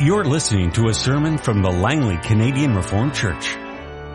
You're 0.00 0.24
listening 0.24 0.72
to 0.72 0.88
a 0.88 0.92
sermon 0.92 1.38
from 1.38 1.62
the 1.62 1.70
Langley 1.70 2.16
Canadian 2.16 2.74
Reformed 2.74 3.14
Church. 3.14 3.56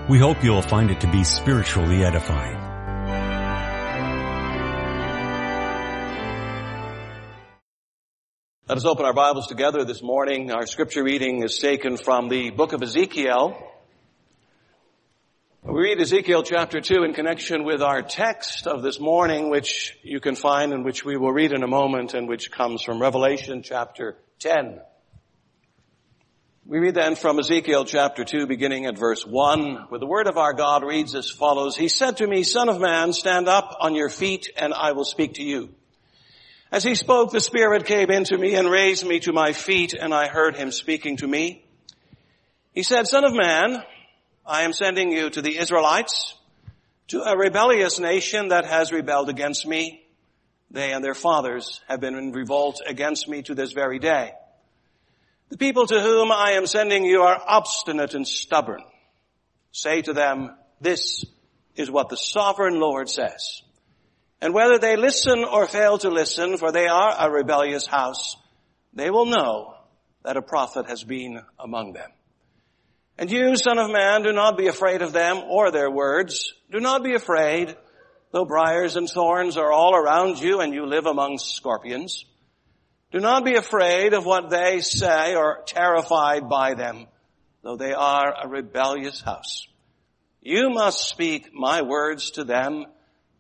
We 0.09 0.19
hope 0.19 0.43
you'll 0.43 0.61
find 0.61 0.91
it 0.91 0.99
to 0.99 1.07
be 1.09 1.23
spiritually 1.23 2.03
edifying. 2.03 2.57
Let 8.67 8.77
us 8.77 8.83
open 8.83 9.05
our 9.05 9.13
Bibles 9.13 9.47
together 9.47 9.85
this 9.85 10.03
morning. 10.03 10.51
Our 10.51 10.65
scripture 10.65 11.01
reading 11.01 11.43
is 11.43 11.59
taken 11.59 11.95
from 11.95 12.27
the 12.27 12.49
book 12.49 12.73
of 12.73 12.83
Ezekiel. 12.83 13.57
We 15.63 15.81
read 15.81 16.01
Ezekiel 16.01 16.43
chapter 16.43 16.81
2 16.81 17.03
in 17.03 17.13
connection 17.13 17.63
with 17.63 17.81
our 17.81 18.01
text 18.01 18.67
of 18.67 18.83
this 18.83 18.99
morning, 18.99 19.49
which 19.49 19.97
you 20.03 20.19
can 20.19 20.35
find 20.35 20.73
and 20.73 20.83
which 20.83 21.05
we 21.05 21.15
will 21.15 21.31
read 21.31 21.53
in 21.53 21.63
a 21.63 21.67
moment 21.67 22.15
and 22.15 22.27
which 22.27 22.51
comes 22.51 22.81
from 22.81 23.01
Revelation 23.01 23.63
chapter 23.63 24.17
10. 24.39 24.81
We 26.69 26.77
read 26.77 26.93
then 26.93 27.15
from 27.15 27.39
Ezekiel 27.39 27.83
chapter 27.83 28.23
2 28.23 28.45
beginning 28.45 28.85
at 28.85 28.95
verse 28.95 29.25
1, 29.25 29.87
where 29.89 29.99
the 29.99 30.05
word 30.05 30.27
of 30.27 30.37
our 30.37 30.53
God 30.53 30.83
reads 30.83 31.15
as 31.15 31.27
follows. 31.27 31.75
He 31.75 31.87
said 31.87 32.17
to 32.17 32.27
me, 32.27 32.43
son 32.43 32.69
of 32.69 32.79
man, 32.79 33.11
stand 33.11 33.49
up 33.49 33.75
on 33.79 33.95
your 33.95 34.07
feet 34.07 34.51
and 34.55 34.71
I 34.71 34.91
will 34.91 35.03
speak 35.03 35.33
to 35.33 35.43
you. 35.43 35.69
As 36.71 36.83
he 36.83 36.93
spoke, 36.93 37.31
the 37.31 37.39
Spirit 37.39 37.87
came 37.87 38.11
into 38.11 38.37
me 38.37 38.53
and 38.53 38.69
raised 38.69 39.03
me 39.03 39.19
to 39.21 39.33
my 39.33 39.51
feet 39.51 39.95
and 39.95 40.13
I 40.13 40.27
heard 40.27 40.55
him 40.55 40.71
speaking 40.71 41.17
to 41.17 41.27
me. 41.27 41.65
He 42.75 42.83
said, 42.83 43.07
son 43.07 43.23
of 43.23 43.33
man, 43.33 43.81
I 44.45 44.61
am 44.61 44.71
sending 44.71 45.11
you 45.11 45.31
to 45.31 45.41
the 45.41 45.57
Israelites, 45.57 46.35
to 47.07 47.23
a 47.23 47.35
rebellious 47.35 47.97
nation 47.97 48.49
that 48.49 48.65
has 48.65 48.91
rebelled 48.91 49.29
against 49.29 49.65
me. 49.65 50.05
They 50.69 50.93
and 50.93 51.03
their 51.03 51.15
fathers 51.15 51.81
have 51.87 51.99
been 51.99 52.13
in 52.13 52.31
revolt 52.31 52.79
against 52.85 53.27
me 53.27 53.41
to 53.41 53.55
this 53.55 53.71
very 53.71 53.97
day. 53.97 54.33
The 55.49 55.57
people 55.57 55.87
to 55.87 55.99
whom 55.99 56.31
I 56.31 56.51
am 56.51 56.65
sending 56.65 57.05
you 57.05 57.21
are 57.23 57.41
obstinate 57.45 58.13
and 58.13 58.27
stubborn. 58.27 58.83
Say 59.71 60.01
to 60.03 60.13
them, 60.13 60.55
this 60.79 61.25
is 61.75 61.89
what 61.89 62.09
the 62.09 62.17
sovereign 62.17 62.79
Lord 62.79 63.09
says. 63.09 63.61
And 64.41 64.53
whether 64.53 64.77
they 64.77 64.95
listen 64.95 65.43
or 65.43 65.65
fail 65.65 65.97
to 65.99 66.09
listen, 66.09 66.57
for 66.57 66.71
they 66.71 66.87
are 66.87 67.13
a 67.17 67.31
rebellious 67.31 67.85
house, 67.85 68.37
they 68.93 69.09
will 69.09 69.25
know 69.25 69.75
that 70.23 70.37
a 70.37 70.41
prophet 70.41 70.87
has 70.87 71.03
been 71.03 71.41
among 71.59 71.93
them. 71.93 72.09
And 73.17 73.29
you, 73.29 73.55
son 73.57 73.79
of 73.79 73.91
man, 73.91 74.23
do 74.23 74.31
not 74.31 74.57
be 74.57 74.67
afraid 74.67 75.01
of 75.01 75.11
them 75.11 75.37
or 75.37 75.71
their 75.71 75.91
words. 75.91 76.53
Do 76.71 76.79
not 76.79 77.03
be 77.03 77.15
afraid, 77.15 77.75
though 78.31 78.45
briars 78.45 78.95
and 78.95 79.09
thorns 79.09 79.57
are 79.57 79.71
all 79.71 79.95
around 79.95 80.39
you 80.39 80.61
and 80.61 80.73
you 80.73 80.85
live 80.85 81.05
among 81.05 81.37
scorpions. 81.37 82.23
Do 83.11 83.19
not 83.19 83.43
be 83.43 83.55
afraid 83.55 84.13
of 84.13 84.25
what 84.25 84.49
they 84.49 84.81
say 84.81 85.35
or 85.35 85.63
terrified 85.65 86.47
by 86.47 86.75
them, 86.75 87.07
though 87.63 87.75
they 87.75 87.93
are 87.93 88.33
a 88.43 88.47
rebellious 88.47 89.21
house. 89.21 89.67
You 90.41 90.69
must 90.69 91.09
speak 91.09 91.53
my 91.53 91.81
words 91.81 92.31
to 92.31 92.43
them, 92.43 92.85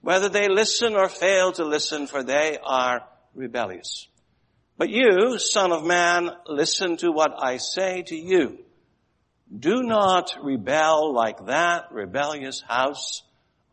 whether 0.01 0.27
they 0.27 0.47
listen 0.47 0.95
or 0.95 1.07
fail 1.07 1.51
to 1.53 1.65
listen, 1.65 2.07
for 2.07 2.23
they 2.23 2.57
are 2.63 3.07
rebellious. 3.35 4.07
But 4.77 4.89
you, 4.89 5.37
son 5.37 5.71
of 5.71 5.85
man, 5.85 6.31
listen 6.47 6.97
to 6.97 7.11
what 7.11 7.33
I 7.37 7.57
say 7.57 8.01
to 8.03 8.15
you. 8.15 8.59
Do 9.57 9.83
not 9.83 10.35
rebel 10.41 11.13
like 11.13 11.45
that 11.45 11.91
rebellious 11.91 12.61
house. 12.61 13.23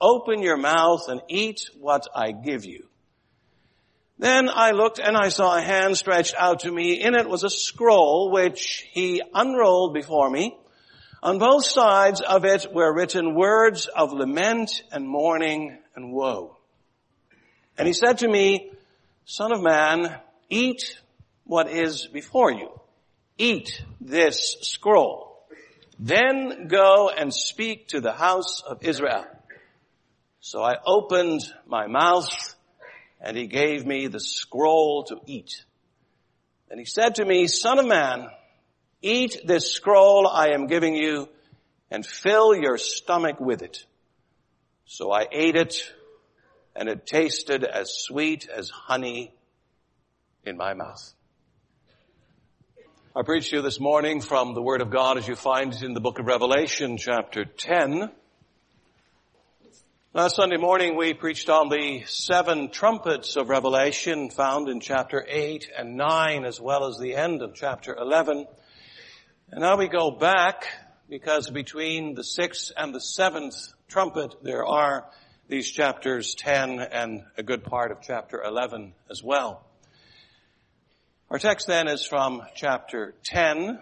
Open 0.00 0.42
your 0.42 0.56
mouth 0.56 1.08
and 1.08 1.22
eat 1.28 1.70
what 1.78 2.06
I 2.14 2.33
give 2.33 2.64
you. 2.64 2.89
Then 4.19 4.48
I 4.48 4.70
looked 4.70 4.98
and 4.98 5.17
I 5.17 5.28
saw 5.28 5.56
a 5.56 5.61
hand 5.61 5.97
stretched 5.97 6.34
out 6.39 6.61
to 6.61 6.72
me. 6.72 7.03
In 7.03 7.14
it 7.14 7.28
was 7.28 7.45
a 7.45 7.50
scroll 7.50 8.31
which 8.31 8.86
he 8.92 9.23
unrolled 9.34 9.92
before 9.92 10.31
me. 10.31 10.56
On 11.23 11.39
both 11.39 11.64
sides 11.67 12.20
of 12.20 12.45
it 12.45 12.73
were 12.73 12.95
written 12.95 13.34
words 13.34 13.86
of 13.86 14.12
lament 14.12 14.83
and 14.91 15.07
mourning 15.07 15.79
and 15.95 16.13
woe. 16.13 16.57
And 17.77 17.86
he 17.86 17.92
said 17.92 18.18
to 18.18 18.29
me, 18.29 18.70
son 19.27 19.52
of 19.52 19.63
man, 19.63 20.19
eat 20.48 20.98
what 21.45 21.69
is 21.69 22.07
before 22.07 22.52
you. 22.52 22.70
Eat 23.36 23.83
this 24.01 24.57
scroll. 24.63 25.46
Then 25.98 26.69
go 26.69 27.11
and 27.11 27.35
speak 27.35 27.89
to 27.89 28.01
the 28.01 28.13
house 28.13 28.63
of 28.63 28.83
Israel. 28.83 29.27
So 30.40 30.63
I 30.63 30.77
opened 30.86 31.42
my 31.67 31.86
mouth 31.86 32.55
and 33.20 33.36
he 33.36 33.46
gave 33.46 33.86
me 33.86 34.06
the 34.06 34.20
scroll 34.20 35.04
to 35.04 35.20
eat. 35.27 35.64
And 36.70 36.78
he 36.78 36.86
said 36.86 37.16
to 37.16 37.24
me, 37.24 37.46
son 37.46 37.78
of 37.78 37.86
man, 37.86 38.28
eat 39.02 39.42
this 39.44 39.72
scroll 39.72 40.27
I 40.27 40.48
am 40.48 40.66
giving 40.66 40.94
you 40.94 41.28
and 41.90 42.04
fill 42.04 42.54
your 42.54 42.78
stomach 42.78 43.40
with 43.40 43.62
it. 43.62 43.84
So 44.84 45.12
I 45.12 45.27
ate 45.30 45.56
it 45.56 45.92
and 46.74 46.88
it 46.88 47.06
tasted 47.06 47.64
as 47.64 47.90
sweet 47.92 48.48
as 48.48 48.70
honey 48.70 49.34
in 50.44 50.56
my 50.56 50.74
mouth. 50.74 51.12
I 53.14 53.22
preach 53.22 53.48
to 53.50 53.56
you 53.56 53.62
this 53.62 53.80
morning 53.80 54.20
from 54.20 54.52
the 54.52 54.60
Word 54.60 54.83
of 54.83 54.90
God 54.90 55.16
as 55.16 55.27
you 55.27 55.36
find 55.36 55.72
it 55.72 55.83
in 55.83 55.94
the 55.94 56.00
book 56.00 56.18
of 56.18 56.27
Revelation 56.27 56.98
chapter 56.98 57.46
10. 57.46 58.10
Last 60.16 60.36
Sunday 60.36 60.56
morning 60.56 60.96
we 60.96 61.12
preached 61.12 61.50
on 61.50 61.68
the 61.68 62.04
seven 62.06 62.70
trumpets 62.70 63.36
of 63.36 63.50
Revelation 63.50 64.30
found 64.30 64.70
in 64.70 64.80
chapter 64.80 65.22
8 65.28 65.70
and 65.77 65.98
9 65.98 66.46
as 66.46 66.58
well 66.58 66.86
as 66.86 66.98
the 66.98 67.14
end 67.14 67.42
of 67.42 67.54
chapter 67.54 67.94
11. 67.94 68.46
And 69.50 69.60
now 69.60 69.77
we 69.77 69.88
go 69.88 70.10
back 70.10 70.68
because 71.10 71.50
between 71.50 72.14
the 72.14 72.24
sixth 72.24 72.72
and 72.78 72.94
the 72.94 73.00
seventh 73.00 73.56
trumpet 73.88 74.36
there 74.42 74.64
are 74.64 75.04
these 75.48 75.70
chapters 75.70 76.34
10 76.38 76.80
and 76.80 77.24
a 77.36 77.42
good 77.42 77.62
part 77.62 77.92
of 77.92 77.98
chapter 78.00 78.42
11 78.42 78.94
as 79.10 79.22
well. 79.22 79.66
Our 81.28 81.38
text 81.38 81.66
then 81.66 81.88
is 81.88 82.06
from 82.06 82.40
chapter 82.54 83.14
10. 83.24 83.78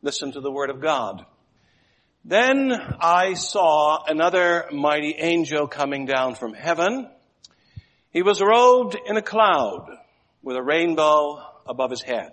Listen 0.00 0.30
to 0.30 0.40
the 0.40 0.52
word 0.52 0.70
of 0.70 0.80
God. 0.80 1.26
Then 2.24 2.72
I 2.72 3.34
saw 3.34 4.04
another 4.04 4.68
mighty 4.72 5.14
angel 5.14 5.66
coming 5.66 6.06
down 6.06 6.34
from 6.34 6.54
heaven. 6.54 7.10
He 8.10 8.22
was 8.22 8.40
robed 8.40 8.96
in 9.06 9.16
a 9.16 9.22
cloud 9.22 9.88
with 10.42 10.56
a 10.56 10.62
rainbow 10.62 11.42
above 11.66 11.90
his 11.90 12.02
head. 12.02 12.32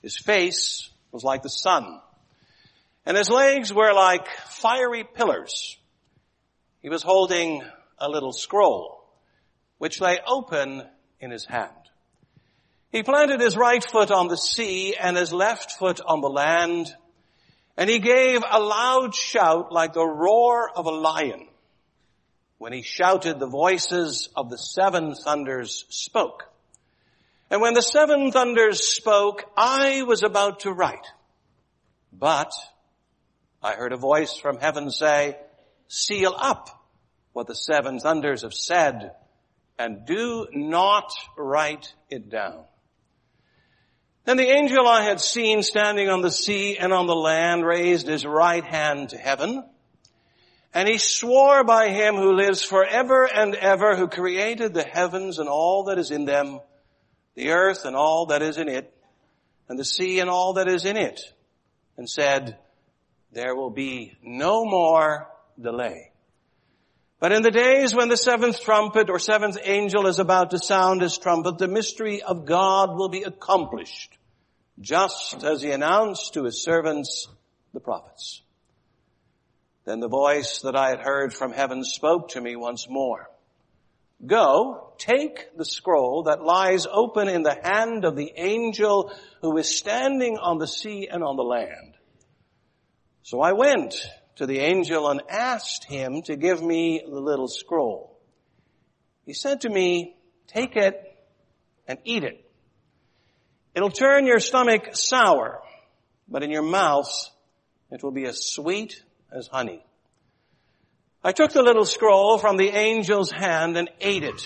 His 0.00 0.16
face 0.16 0.90
was 1.10 1.24
like 1.24 1.42
the 1.42 1.48
sun 1.48 2.00
and 3.04 3.16
his 3.16 3.30
legs 3.30 3.72
were 3.72 3.92
like 3.92 4.28
fiery 4.48 5.04
pillars. 5.04 5.76
He 6.80 6.88
was 6.88 7.02
holding 7.02 7.62
a 7.98 8.08
little 8.08 8.32
scroll 8.32 8.98
which 9.78 10.00
lay 10.00 10.18
open 10.26 10.84
in 11.20 11.30
his 11.30 11.44
hand. 11.44 11.74
He 12.92 13.02
planted 13.02 13.40
his 13.40 13.56
right 13.56 13.82
foot 13.82 14.10
on 14.10 14.28
the 14.28 14.36
sea 14.36 14.94
and 14.94 15.16
his 15.16 15.32
left 15.32 15.72
foot 15.72 16.00
on 16.06 16.20
the 16.20 16.28
land 16.28 16.94
and 17.76 17.88
he 17.88 17.98
gave 17.98 18.42
a 18.48 18.60
loud 18.60 19.14
shout 19.14 19.72
like 19.72 19.94
the 19.94 20.06
roar 20.06 20.70
of 20.70 20.86
a 20.86 20.90
lion. 20.90 21.48
When 22.58 22.72
he 22.72 22.82
shouted, 22.82 23.38
the 23.38 23.46
voices 23.46 24.28
of 24.36 24.50
the 24.50 24.58
seven 24.58 25.14
thunders 25.14 25.84
spoke. 25.88 26.44
And 27.50 27.60
when 27.60 27.74
the 27.74 27.82
seven 27.82 28.30
thunders 28.30 28.86
spoke, 28.86 29.44
I 29.56 30.02
was 30.02 30.22
about 30.22 30.60
to 30.60 30.72
write. 30.72 31.06
But 32.12 32.52
I 33.62 33.72
heard 33.72 33.92
a 33.92 33.96
voice 33.96 34.36
from 34.36 34.58
heaven 34.58 34.90
say, 34.90 35.36
seal 35.88 36.34
up 36.36 36.68
what 37.32 37.46
the 37.46 37.54
seven 37.54 37.98
thunders 37.98 38.42
have 38.42 38.54
said 38.54 39.12
and 39.78 40.06
do 40.06 40.46
not 40.52 41.12
write 41.36 41.92
it 42.10 42.30
down. 42.30 42.64
Then 44.24 44.36
the 44.36 44.50
angel 44.50 44.86
I 44.86 45.02
had 45.02 45.20
seen 45.20 45.62
standing 45.62 46.08
on 46.08 46.22
the 46.22 46.30
sea 46.30 46.78
and 46.78 46.92
on 46.92 47.06
the 47.06 47.14
land 47.14 47.66
raised 47.66 48.06
his 48.06 48.24
right 48.24 48.64
hand 48.64 49.10
to 49.10 49.18
heaven. 49.18 49.64
And 50.72 50.88
he 50.88 50.98
swore 50.98 51.64
by 51.64 51.88
him 51.88 52.14
who 52.14 52.32
lives 52.32 52.62
forever 52.62 53.24
and 53.24 53.54
ever, 53.54 53.96
who 53.96 54.08
created 54.08 54.72
the 54.72 54.84
heavens 54.84 55.38
and 55.38 55.48
all 55.48 55.84
that 55.84 55.98
is 55.98 56.10
in 56.10 56.24
them, 56.24 56.60
the 57.34 57.50
earth 57.50 57.84
and 57.84 57.96
all 57.96 58.26
that 58.26 58.42
is 58.42 58.58
in 58.58 58.68
it, 58.68 58.94
and 59.68 59.78
the 59.78 59.84
sea 59.84 60.20
and 60.20 60.30
all 60.30 60.54
that 60.54 60.68
is 60.68 60.84
in 60.84 60.96
it, 60.96 61.20
and 61.96 62.08
said, 62.08 62.58
there 63.32 63.54
will 63.54 63.70
be 63.70 64.16
no 64.22 64.64
more 64.64 65.28
delay. 65.60 66.11
But 67.22 67.30
in 67.30 67.42
the 67.42 67.52
days 67.52 67.94
when 67.94 68.08
the 68.08 68.16
seventh 68.16 68.62
trumpet 68.62 69.08
or 69.08 69.20
seventh 69.20 69.56
angel 69.62 70.08
is 70.08 70.18
about 70.18 70.50
to 70.50 70.58
sound 70.58 71.02
his 71.02 71.16
trumpet, 71.16 71.56
the 71.56 71.68
mystery 71.68 72.20
of 72.20 72.46
God 72.46 72.96
will 72.96 73.10
be 73.10 73.22
accomplished, 73.22 74.18
just 74.80 75.44
as 75.44 75.62
he 75.62 75.70
announced 75.70 76.34
to 76.34 76.42
his 76.42 76.64
servants, 76.64 77.28
the 77.72 77.78
prophets. 77.78 78.42
Then 79.84 80.00
the 80.00 80.08
voice 80.08 80.62
that 80.62 80.74
I 80.74 80.88
had 80.88 80.98
heard 80.98 81.32
from 81.32 81.52
heaven 81.52 81.84
spoke 81.84 82.30
to 82.30 82.40
me 82.40 82.56
once 82.56 82.88
more. 82.88 83.30
Go, 84.26 84.92
take 84.98 85.56
the 85.56 85.64
scroll 85.64 86.24
that 86.24 86.42
lies 86.42 86.88
open 86.90 87.28
in 87.28 87.44
the 87.44 87.56
hand 87.62 88.04
of 88.04 88.16
the 88.16 88.32
angel 88.34 89.12
who 89.42 89.56
is 89.58 89.78
standing 89.78 90.38
on 90.38 90.58
the 90.58 90.66
sea 90.66 91.06
and 91.08 91.22
on 91.22 91.36
the 91.36 91.44
land. 91.44 91.94
So 93.22 93.40
I 93.40 93.52
went 93.52 93.94
to 94.36 94.46
the 94.46 94.58
angel 94.58 95.08
and 95.08 95.22
asked 95.28 95.84
him 95.84 96.22
to 96.22 96.36
give 96.36 96.62
me 96.62 97.02
the 97.04 97.20
little 97.20 97.48
scroll. 97.48 98.18
He 99.26 99.34
said 99.34 99.62
to 99.62 99.68
me, 99.68 100.16
take 100.46 100.76
it 100.76 100.96
and 101.86 101.98
eat 102.04 102.24
it. 102.24 102.44
It'll 103.74 103.90
turn 103.90 104.26
your 104.26 104.40
stomach 104.40 104.94
sour, 104.96 105.62
but 106.28 106.42
in 106.42 106.50
your 106.50 106.62
mouth 106.62 107.10
it 107.90 108.02
will 108.02 108.10
be 108.10 108.24
as 108.24 108.46
sweet 108.46 109.02
as 109.30 109.46
honey. 109.46 109.84
I 111.24 111.32
took 111.32 111.52
the 111.52 111.62
little 111.62 111.84
scroll 111.84 112.38
from 112.38 112.56
the 112.56 112.70
angel's 112.70 113.30
hand 113.30 113.76
and 113.76 113.88
ate 114.00 114.24
it. 114.24 114.42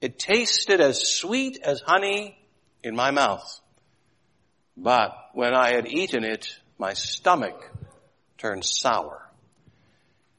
It 0.00 0.18
tasted 0.18 0.80
as 0.80 1.06
sweet 1.06 1.58
as 1.62 1.82
honey 1.84 2.38
in 2.82 2.96
my 2.96 3.10
mouth. 3.10 3.60
But 4.76 5.12
when 5.34 5.54
I 5.54 5.74
had 5.74 5.86
eaten 5.86 6.24
it, 6.24 6.48
my 6.78 6.94
stomach 6.94 7.70
turned 8.38 8.64
sour. 8.64 9.22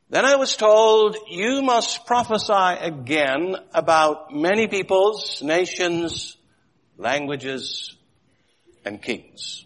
Then 0.10 0.26
I 0.26 0.38
was 0.38 0.56
told, 0.56 1.18
you 1.30 1.62
must 1.62 2.08
prophesy 2.08 2.54
again 2.54 3.56
about 3.74 4.34
many 4.34 4.68
peoples, 4.68 5.44
nations, 5.44 6.36
languages, 6.98 7.96
and 8.84 9.00
kings. 9.00 9.66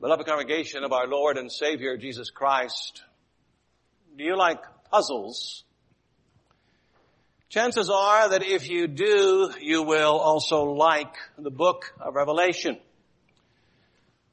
Beloved 0.00 0.26
congregation 0.26 0.82
of 0.82 0.92
our 0.92 1.06
Lord 1.06 1.36
and 1.36 1.52
Savior 1.52 1.96
Jesus 1.96 2.30
Christ, 2.30 3.04
do 4.18 4.24
you 4.24 4.36
like 4.36 4.60
puzzles? 4.90 5.62
Chances 7.48 7.88
are 7.88 8.30
that 8.30 8.42
if 8.42 8.68
you 8.68 8.88
do, 8.88 9.52
you 9.60 9.82
will 9.82 10.18
also 10.18 10.64
like 10.64 11.14
the 11.38 11.50
book 11.50 11.94
of 12.00 12.16
Revelation. 12.16 12.78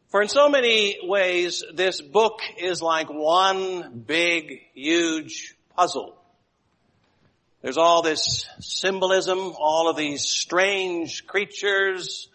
For 0.09 0.23
in 0.23 0.27
so 0.27 0.49
many 0.49 0.97
ways, 1.03 1.63
this 1.71 2.01
book 2.01 2.39
is 2.57 2.81
like 2.81 3.09
one 3.11 4.03
big, 4.07 4.61
huge 4.73 5.55
puzzle. 5.75 6.17
There's 7.61 7.77
all 7.77 8.01
this 8.01 8.47
symbolism, 8.59 9.53
all 9.59 9.87
of 9.87 9.97
these 9.97 10.23
strange 10.23 11.27
creatures, 11.27 12.27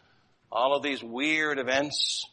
all 0.53 0.77
of 0.77 0.85
these 0.85 1.03
weird 1.03 1.59
events. 1.59 2.25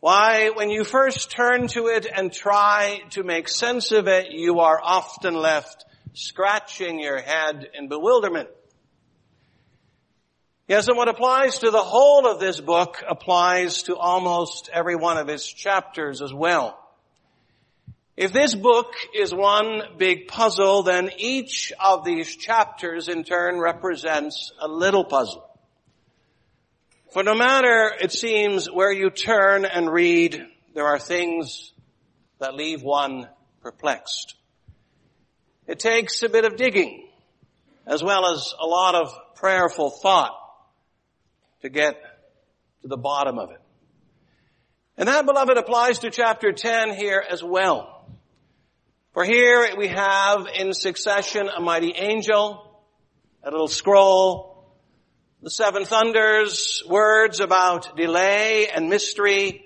Why, 0.00 0.50
when 0.50 0.68
you 0.68 0.82
first 0.82 1.30
turn 1.30 1.68
to 1.68 1.86
it 1.86 2.06
and 2.12 2.32
try 2.32 3.02
to 3.10 3.22
make 3.22 3.48
sense 3.48 3.92
of 3.92 4.08
it, 4.08 4.32
you 4.32 4.58
are 4.58 4.80
often 4.82 5.34
left 5.34 5.84
scratching 6.14 6.98
your 6.98 7.20
head 7.20 7.70
in 7.72 7.88
bewilderment. 7.88 8.48
Yes, 10.70 10.86
and 10.86 10.96
what 10.96 11.08
applies 11.08 11.58
to 11.58 11.72
the 11.72 11.82
whole 11.82 12.28
of 12.28 12.38
this 12.38 12.60
book 12.60 13.02
applies 13.08 13.82
to 13.82 13.96
almost 13.96 14.70
every 14.72 14.94
one 14.94 15.18
of 15.18 15.28
its 15.28 15.52
chapters 15.52 16.22
as 16.22 16.32
well. 16.32 16.78
If 18.16 18.32
this 18.32 18.54
book 18.54 18.94
is 19.12 19.34
one 19.34 19.82
big 19.98 20.28
puzzle, 20.28 20.84
then 20.84 21.10
each 21.18 21.72
of 21.80 22.04
these 22.04 22.36
chapters 22.36 23.08
in 23.08 23.24
turn 23.24 23.58
represents 23.58 24.52
a 24.60 24.68
little 24.68 25.04
puzzle. 25.04 25.44
For 27.12 27.24
no 27.24 27.34
matter, 27.34 27.90
it 28.00 28.12
seems, 28.12 28.70
where 28.70 28.92
you 28.92 29.10
turn 29.10 29.64
and 29.64 29.92
read, 29.92 30.40
there 30.72 30.86
are 30.86 31.00
things 31.00 31.72
that 32.38 32.54
leave 32.54 32.84
one 32.84 33.28
perplexed. 33.60 34.36
It 35.66 35.80
takes 35.80 36.22
a 36.22 36.28
bit 36.28 36.44
of 36.44 36.54
digging, 36.54 37.08
as 37.88 38.04
well 38.04 38.32
as 38.32 38.54
a 38.60 38.66
lot 38.66 38.94
of 38.94 39.12
prayerful 39.34 39.90
thought 39.90 40.36
to 41.62 41.68
get 41.68 42.00
to 42.82 42.88
the 42.88 42.96
bottom 42.96 43.38
of 43.38 43.50
it. 43.50 43.60
And 44.96 45.08
that, 45.08 45.26
beloved, 45.26 45.56
applies 45.56 46.00
to 46.00 46.10
chapter 46.10 46.52
10 46.52 46.94
here 46.94 47.24
as 47.28 47.42
well. 47.42 48.04
For 49.12 49.24
here 49.24 49.74
we 49.76 49.88
have 49.88 50.46
in 50.54 50.72
succession 50.72 51.48
a 51.48 51.60
mighty 51.60 51.92
angel, 51.92 52.80
a 53.42 53.50
little 53.50 53.68
scroll, 53.68 54.50
the 55.42 55.50
seven 55.50 55.84
thunders, 55.84 56.82
words 56.86 57.40
about 57.40 57.96
delay 57.96 58.68
and 58.68 58.88
mystery, 58.88 59.64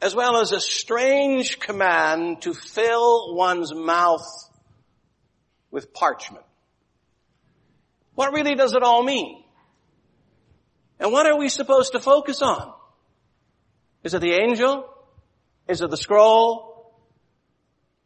as 0.00 0.14
well 0.14 0.36
as 0.38 0.52
a 0.52 0.60
strange 0.60 1.58
command 1.58 2.42
to 2.42 2.54
fill 2.54 3.34
one's 3.34 3.74
mouth 3.74 4.26
with 5.70 5.92
parchment. 5.92 6.44
What 8.14 8.32
really 8.32 8.54
does 8.54 8.74
it 8.74 8.82
all 8.82 9.02
mean? 9.02 9.39
And 11.00 11.12
what 11.12 11.26
are 11.26 11.36
we 11.36 11.48
supposed 11.48 11.92
to 11.92 12.00
focus 12.00 12.42
on? 12.42 12.72
Is 14.04 14.12
it 14.12 14.20
the 14.20 14.32
angel? 14.32 14.84
Is 15.66 15.80
it 15.80 15.90
the 15.90 15.96
scroll? 15.96 16.94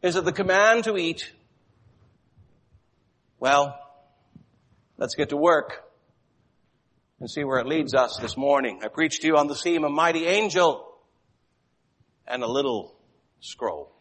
Is 0.00 0.16
it 0.16 0.24
the 0.24 0.32
command 0.32 0.84
to 0.84 0.96
eat? 0.96 1.32
Well, 3.40 3.78
let's 4.96 5.16
get 5.16 5.30
to 5.30 5.36
work 5.36 5.82
and 7.18 7.28
see 7.28 7.42
where 7.42 7.58
it 7.58 7.66
leads 7.66 7.94
us 7.94 8.18
this 8.18 8.36
morning. 8.36 8.80
I 8.84 8.88
preached 8.88 9.22
to 9.22 9.26
you 9.26 9.36
on 9.36 9.48
the 9.48 9.54
theme 9.54 9.84
a 9.84 9.90
mighty 9.90 10.26
angel 10.26 10.94
and 12.26 12.42
a 12.42 12.46
little 12.46 12.94
scroll. 13.40 13.93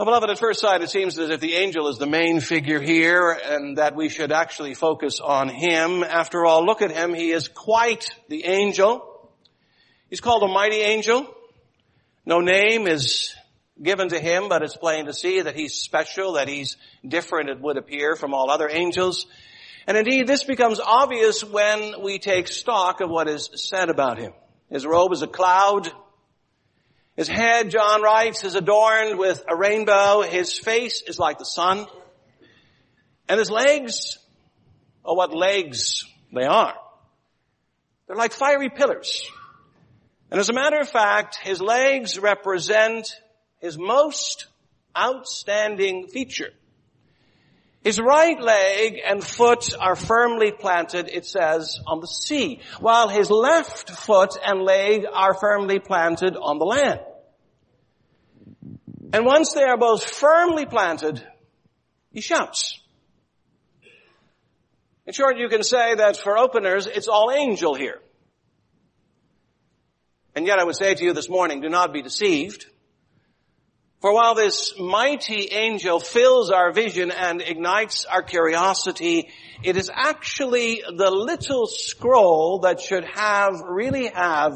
Well, 0.00 0.06
beloved, 0.06 0.30
at 0.30 0.38
first 0.38 0.60
sight, 0.60 0.80
it 0.80 0.88
seems 0.88 1.18
as 1.18 1.28
if 1.28 1.40
the 1.40 1.56
angel 1.56 1.86
is 1.88 1.98
the 1.98 2.06
main 2.06 2.40
figure 2.40 2.80
here 2.80 3.32
and 3.32 3.76
that 3.76 3.94
we 3.94 4.08
should 4.08 4.32
actually 4.32 4.72
focus 4.72 5.20
on 5.20 5.50
him. 5.50 6.02
After 6.02 6.46
all, 6.46 6.64
look 6.64 6.80
at 6.80 6.90
him. 6.90 7.12
He 7.12 7.32
is 7.32 7.48
quite 7.48 8.08
the 8.30 8.46
angel. 8.46 9.30
He's 10.08 10.22
called 10.22 10.42
a 10.42 10.48
mighty 10.48 10.78
angel. 10.78 11.26
No 12.24 12.40
name 12.40 12.86
is 12.86 13.34
given 13.82 14.08
to 14.08 14.18
him, 14.18 14.48
but 14.48 14.62
it's 14.62 14.74
plain 14.74 15.04
to 15.04 15.12
see 15.12 15.42
that 15.42 15.54
he's 15.54 15.74
special, 15.74 16.32
that 16.32 16.48
he's 16.48 16.78
different, 17.06 17.50
it 17.50 17.60
would 17.60 17.76
appear, 17.76 18.16
from 18.16 18.32
all 18.32 18.50
other 18.50 18.70
angels. 18.70 19.26
And 19.86 19.98
indeed, 19.98 20.26
this 20.26 20.44
becomes 20.44 20.80
obvious 20.80 21.44
when 21.44 22.00
we 22.00 22.18
take 22.18 22.48
stock 22.48 23.02
of 23.02 23.10
what 23.10 23.28
is 23.28 23.50
said 23.54 23.90
about 23.90 24.16
him. 24.16 24.32
His 24.70 24.86
robe 24.86 25.12
is 25.12 25.20
a 25.20 25.26
cloud, 25.26 25.92
his 27.20 27.28
head, 27.28 27.70
John 27.70 28.00
writes, 28.00 28.44
is 28.44 28.54
adorned 28.54 29.18
with 29.18 29.44
a 29.46 29.54
rainbow. 29.54 30.22
His 30.22 30.58
face 30.58 31.02
is 31.06 31.18
like 31.18 31.36
the 31.36 31.44
sun. 31.44 31.86
And 33.28 33.38
his 33.38 33.50
legs, 33.50 34.16
oh 35.04 35.12
what 35.12 35.34
legs 35.34 36.06
they 36.34 36.46
are. 36.46 36.72
They're 38.06 38.16
like 38.16 38.32
fiery 38.32 38.70
pillars. 38.70 39.22
And 40.30 40.40
as 40.40 40.48
a 40.48 40.54
matter 40.54 40.80
of 40.80 40.88
fact, 40.88 41.36
his 41.36 41.60
legs 41.60 42.18
represent 42.18 43.14
his 43.58 43.76
most 43.76 44.46
outstanding 44.96 46.06
feature. 46.06 46.54
His 47.84 48.00
right 48.00 48.40
leg 48.40 48.98
and 49.06 49.22
foot 49.22 49.74
are 49.78 49.94
firmly 49.94 50.52
planted, 50.52 51.10
it 51.10 51.26
says, 51.26 51.80
on 51.86 52.00
the 52.00 52.06
sea, 52.06 52.60
while 52.78 53.08
his 53.08 53.30
left 53.30 53.90
foot 53.90 54.38
and 54.42 54.62
leg 54.62 55.04
are 55.12 55.34
firmly 55.34 55.80
planted 55.80 56.34
on 56.34 56.58
the 56.58 56.64
land. 56.64 57.00
And 59.12 59.24
once 59.24 59.52
they 59.54 59.64
are 59.64 59.76
both 59.76 60.04
firmly 60.04 60.66
planted, 60.66 61.24
he 62.12 62.20
shouts. 62.20 62.80
In 65.06 65.12
short, 65.12 65.38
you 65.38 65.48
can 65.48 65.64
say 65.64 65.96
that 65.96 66.16
for 66.16 66.38
openers, 66.38 66.86
it's 66.86 67.08
all 67.08 67.32
angel 67.32 67.74
here. 67.74 68.00
And 70.36 70.46
yet 70.46 70.60
I 70.60 70.64
would 70.64 70.76
say 70.76 70.94
to 70.94 71.04
you 71.04 71.12
this 71.12 71.28
morning, 71.28 71.60
do 71.60 71.68
not 71.68 71.92
be 71.92 72.02
deceived. 72.02 72.66
For 74.00 74.14
while 74.14 74.34
this 74.34 74.78
mighty 74.78 75.48
angel 75.50 76.00
fills 76.00 76.50
our 76.50 76.72
vision 76.72 77.10
and 77.10 77.42
ignites 77.42 78.04
our 78.04 78.22
curiosity, 78.22 79.28
it 79.62 79.76
is 79.76 79.90
actually 79.92 80.82
the 80.86 81.10
little 81.10 81.66
scroll 81.66 82.60
that 82.60 82.80
should 82.80 83.04
have, 83.04 83.60
really 83.68 84.06
have, 84.06 84.54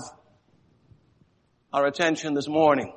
our 1.72 1.86
attention 1.86 2.34
this 2.34 2.48
morning. 2.48 2.94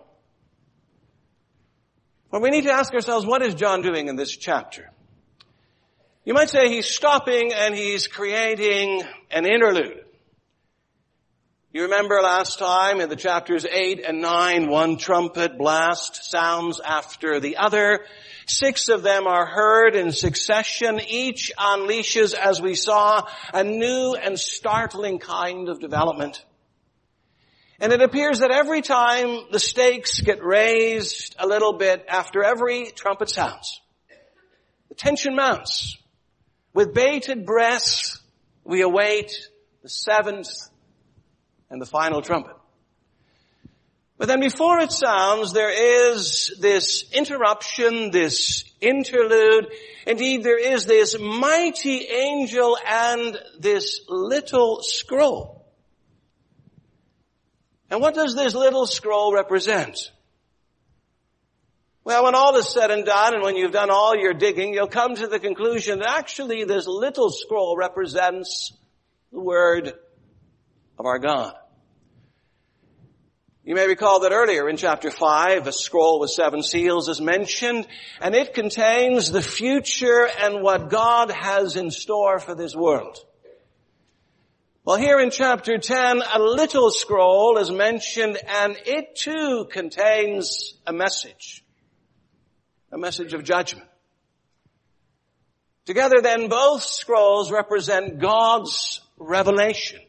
But 2.31 2.41
we 2.41 2.50
need 2.50 2.63
to 2.63 2.72
ask 2.72 2.93
ourselves, 2.93 3.25
what 3.25 3.41
is 3.41 3.55
John 3.55 3.81
doing 3.81 4.07
in 4.07 4.15
this 4.15 4.36
chapter? 4.36 4.91
You 6.25 6.34
might 6.34 6.50
say 6.50 6.67
he's 6.69 6.86
stopping 6.86 7.53
and 7.53 7.74
he's 7.74 8.07
creating 8.07 9.03
an 9.31 9.46
interlude. 9.46 10.03
You 11.72 11.84
remember 11.84 12.19
last 12.22 12.60
time 12.60 13.01
in 13.01 13.10
the 13.10 13.15
chapters 13.15 13.65
8 13.65 14.03
and 14.05 14.19
9, 14.19 14.69
one 14.69 14.98
trumpet 14.98 15.57
blast 15.57 16.29
sounds 16.29 16.79
after 16.79 17.39
the 17.39 17.57
other. 17.57 18.05
Six 18.46 18.89
of 18.89 19.03
them 19.03 19.27
are 19.27 19.46
heard 19.46 19.96
in 19.96 20.12
succession. 20.12 21.00
Each 21.07 21.51
unleashes, 21.57 22.34
as 22.34 22.62
we 22.62 22.74
saw, 22.74 23.27
a 23.53 23.63
new 23.63 24.15
and 24.15 24.39
startling 24.39 25.19
kind 25.19 25.69
of 25.69 25.79
development. 25.79 26.43
And 27.79 27.93
it 27.93 28.01
appears 28.01 28.39
that 28.39 28.50
every 28.50 28.81
time 28.81 29.46
the 29.51 29.60
stakes 29.60 30.19
get 30.19 30.43
raised 30.43 31.36
a 31.38 31.46
little 31.46 31.74
bit 31.74 32.05
after 32.10 32.43
every 32.43 32.91
trumpet 32.96 33.29
sounds, 33.29 33.81
the 34.89 34.96
tension 34.96 35.36
mounts. 35.36 35.98
With 36.74 36.93
bated 36.93 37.46
breath, 37.46 38.19
we 38.63 38.81
await 38.81 39.31
the 39.84 39.89
seventh 39.89 40.50
and 41.69 41.81
the 41.81 41.86
final 41.86 42.22
trumpet. 42.22 42.55
But 44.17 44.27
then 44.27 44.39
before 44.39 44.79
it 44.79 44.91
sounds, 44.91 45.53
there 45.53 46.10
is 46.10 46.55
this 46.60 47.05
interruption, 47.13 48.10
this 48.10 48.63
interlude. 48.81 49.67
Indeed, 50.07 50.43
there 50.43 50.57
is 50.57 50.86
this 50.86 51.17
mighty 51.19 52.07
angel 52.07 52.77
and 52.84 53.38
this 53.60 54.01
little 54.10 54.81
scroll. 54.81 55.57
And 57.89 58.01
what 58.01 58.15
does 58.15 58.36
this 58.36 58.53
little 58.53 58.86
scroll 58.86 59.34
represent? 59.34 59.98
Well, 62.03 62.24
when 62.24 62.36
all 62.36 62.56
is 62.56 62.70
said 62.70 62.91
and 62.91 63.06
done 63.06 63.34
and 63.34 63.44
when 63.44 63.56
you've 63.56 63.72
done 63.72 63.89
all 63.89 64.15
your 64.15 64.34
digging, 64.34 64.74
you'll 64.74 64.88
come 64.88 65.15
to 65.15 65.27
the 65.27 65.39
conclusion 65.39 66.00
that 66.00 66.10
actually 66.10 66.63
this 66.63 66.88
little 66.88 67.29
scroll 67.29 67.75
represents 67.75 68.74
the 69.32 69.41
word 69.41 69.94
of 70.98 71.06
our 71.06 71.20
God. 71.20 71.53
You 73.67 73.75
may 73.75 73.86
recall 73.86 74.22
that 74.22 74.32
earlier 74.32 74.70
in 74.70 74.77
chapter 74.77 75.12
5, 75.12 75.67
a 75.67 75.74
scroll 75.74 76.22
with 76.22 76.29
seven 76.29 76.63
seals 76.63 77.10
is 77.10 77.20
mentioned, 77.20 77.86
and 78.22 78.34
it 78.34 78.53
contains 78.53 79.29
the 79.29 79.41
future 79.41 80.29
and 80.39 80.62
what 80.62 80.89
God 80.89 81.29
has 81.32 81.75
in 81.75 81.91
store 81.91 82.39
for 82.39 82.56
this 82.56 82.74
world. 82.74 83.17
Well, 84.88 84.96
here 84.96 85.20
in 85.20 85.32
chapter 85.32 85.77
10, 85.77 86.22
a 86.34 86.39
little 86.39 86.91
scroll 86.91 87.58
is 87.58 87.70
mentioned, 87.70 88.38
and 88.48 88.77
it 88.86 89.17
too 89.17 89.67
contains 89.70 90.75
a 90.88 90.94
message. 90.94 91.65
A 92.94 92.98
message 92.98 93.34
of 93.34 93.44
judgment. 93.44 93.89
Together 95.86 96.22
then, 96.24 96.48
both 96.48 96.84
scrolls 96.84 97.51
represent 97.51 98.20
God's 98.20 99.01
revelation. 99.17 100.00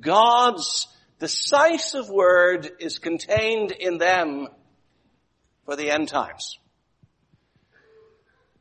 God's 0.00 0.88
decisive 1.18 2.08
word 2.08 2.70
is 2.80 2.98
contained 2.98 3.72
in 3.72 3.98
them 3.98 4.48
for 5.66 5.76
the 5.76 5.90
end 5.90 6.08
times. 6.08 6.58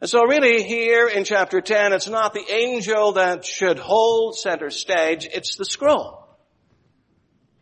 And 0.01 0.09
so 0.09 0.23
really 0.23 0.63
here 0.63 1.07
in 1.07 1.23
chapter 1.23 1.61
10, 1.61 1.93
it's 1.93 2.09
not 2.09 2.33
the 2.33 2.51
angel 2.51 3.13
that 3.13 3.45
should 3.45 3.77
hold 3.77 4.35
center 4.35 4.71
stage, 4.71 5.27
it's 5.31 5.55
the 5.55 5.65
scroll. 5.65 6.27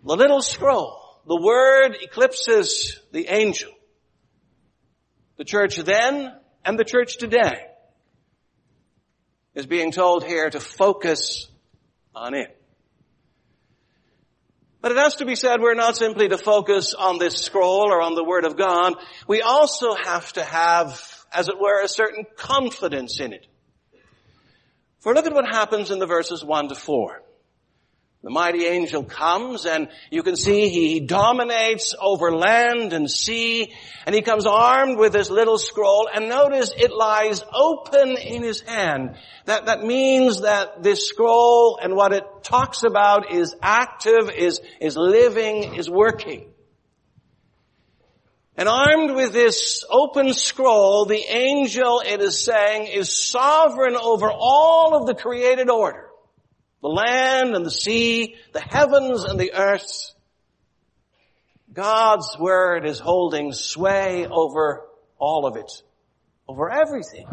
The 0.05 0.15
little 0.15 0.41
scroll. 0.41 1.22
The 1.27 1.39
word 1.39 1.98
eclipses 2.01 2.98
the 3.12 3.27
angel. 3.27 3.72
The 5.36 5.43
church 5.43 5.75
then 5.77 6.34
and 6.63 6.79
the 6.79 6.86
church 6.86 7.17
today 7.17 7.65
is 9.53 9.65
being 9.65 9.91
told 9.91 10.24
here 10.24 10.50
to 10.50 10.60
focus 10.60 11.50
on 12.15 12.34
it. 12.34 12.55
But 14.81 14.93
it 14.93 14.98
has 14.98 15.15
to 15.15 15.25
be 15.25 15.36
said 15.36 15.60
we're 15.60 15.74
not 15.74 15.98
simply 15.98 16.29
to 16.29 16.38
focus 16.38 16.93
on 16.93 17.19
this 17.19 17.36
scroll 17.36 17.91
or 17.91 18.01
on 18.01 18.15
the 18.15 18.24
Word 18.24 18.46
of 18.46 18.55
God. 18.55 18.96
We 19.27 19.41
also 19.41 19.93
have 19.93 20.31
to 20.34 20.43
have, 20.43 21.18
as 21.31 21.48
it 21.48 21.59
were, 21.59 21.81
a 21.81 21.88
certain 21.88 22.25
confidence 22.36 23.19
in 23.19 23.33
it. 23.33 23.45
For 25.00 25.13
look 25.13 25.25
at 25.25 25.33
what 25.33 25.48
happens 25.48 25.91
in 25.91 26.00
the 26.00 26.07
verses 26.07 26.43
1 26.43 26.69
to 26.69 26.75
4. 26.75 27.24
The 28.21 28.29
mighty 28.29 28.65
angel 28.65 29.03
comes 29.05 29.65
and 29.65 29.88
you 30.12 30.24
can 30.24 30.36
see 30.36 30.67
he 30.67 31.00
dominates 31.00 31.95
over 32.01 32.33
land 32.33 32.91
and 32.91 33.09
sea 33.09 33.74
and 34.05 34.13
he 34.13 34.21
comes 34.21 34.45
armed 34.45 34.98
with 34.98 35.13
this 35.13 35.29
little 35.29 35.57
scroll 35.57 36.09
and 36.13 36.27
notice 36.27 36.74
it 36.77 36.91
lies 36.91 37.41
open 37.53 38.17
in 38.17 38.43
his 38.43 38.59
hand. 38.59 39.15
That, 39.45 39.67
that 39.67 39.86
means 39.86 40.41
that 40.41 40.83
this 40.83 41.07
scroll 41.07 41.79
and 41.81 41.95
what 41.95 42.12
it 42.12 42.25
talks 42.43 42.83
about 42.83 43.31
is 43.31 43.55
active, 43.62 44.29
is, 44.29 44.59
is 44.81 44.98
living, 44.98 45.75
is 45.75 45.89
working. 45.89 46.51
And 48.59 48.67
armed 48.67 49.15
with 49.15 49.31
this 49.31 49.85
open 49.89 50.33
scroll, 50.33 51.05
the 51.05 51.15
angel, 51.15 52.03
it 52.05 52.19
is 52.19 52.43
saying, 52.43 52.87
is 52.87 53.09
sovereign 53.09 53.95
over 53.95 54.29
all 54.29 54.97
of 54.97 55.07
the 55.07 55.15
created 55.15 55.69
order 55.69 56.07
the 56.81 56.89
land 56.89 57.55
and 57.55 57.65
the 57.65 57.71
sea, 57.71 58.35
the 58.51 58.59
heavens 58.59 59.23
and 59.23 59.39
the 59.39 59.53
earth. 59.53 60.13
God's 61.71 62.37
word 62.37 62.85
is 62.85 62.99
holding 62.99 63.53
sway 63.53 64.27
over 64.29 64.85
all 65.17 65.45
of 65.45 65.55
it, 65.55 65.71
over 66.45 66.69
everything. 66.69 67.27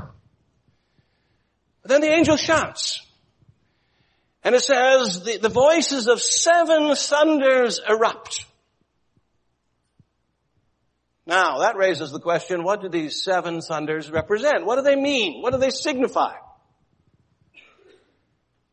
But 1.83 1.89
then 1.89 2.03
the 2.03 2.13
angel 2.13 2.37
shouts. 2.37 3.05
And 4.45 4.55
it 4.55 4.63
says, 4.63 5.25
the, 5.25 5.39
the 5.39 5.49
voices 5.49 6.07
of 6.07 6.21
seven 6.21 6.95
thunders 6.95 7.81
erupt. 7.89 8.47
Now, 11.27 11.59
that 11.59 11.77
raises 11.77 12.13
the 12.13 12.21
question, 12.21 12.63
what 12.63 12.81
do 12.81 12.89
these 12.89 13.25
seven 13.25 13.61
thunders 13.61 14.11
represent? 14.11 14.65
What 14.65 14.77
do 14.77 14.83
they 14.83 14.95
mean? 14.95 15.43
What 15.43 15.53
do 15.53 15.59
they 15.59 15.71
signify? 15.71 16.35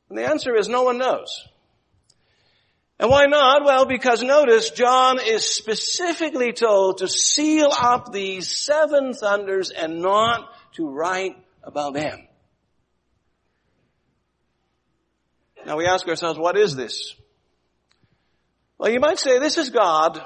And 0.10 0.18
the 0.20 0.30
answer 0.30 0.56
is 0.56 0.70
no 0.70 0.84
one 0.84 1.00
knows. 1.00 1.48
And 3.00 3.10
why 3.10 3.26
not? 3.26 3.66
Well, 3.66 3.86
because 3.86 4.22
notice 4.22 4.70
John 4.70 5.20
is 5.20 5.44
specifically 5.44 6.54
told 6.54 7.00
to 7.00 7.08
seal 7.08 7.72
up 7.76 8.14
these 8.14 8.48
seven 8.48 9.14
thunders 9.14 9.72
and 9.72 10.04
not 10.04 10.48
to 10.74 10.88
write 10.88 11.36
about 11.64 11.96
them. 11.96 12.28
Now 15.66 15.78
we 15.78 15.88
ask 15.88 16.08
ourselves, 16.08 16.38
what 16.38 16.56
is 16.56 16.76
this? 16.76 17.16
Well, 18.78 18.92
you 18.92 19.00
might 19.00 19.18
say 19.18 19.40
this 19.40 19.58
is 19.58 19.72
God. 19.72 20.22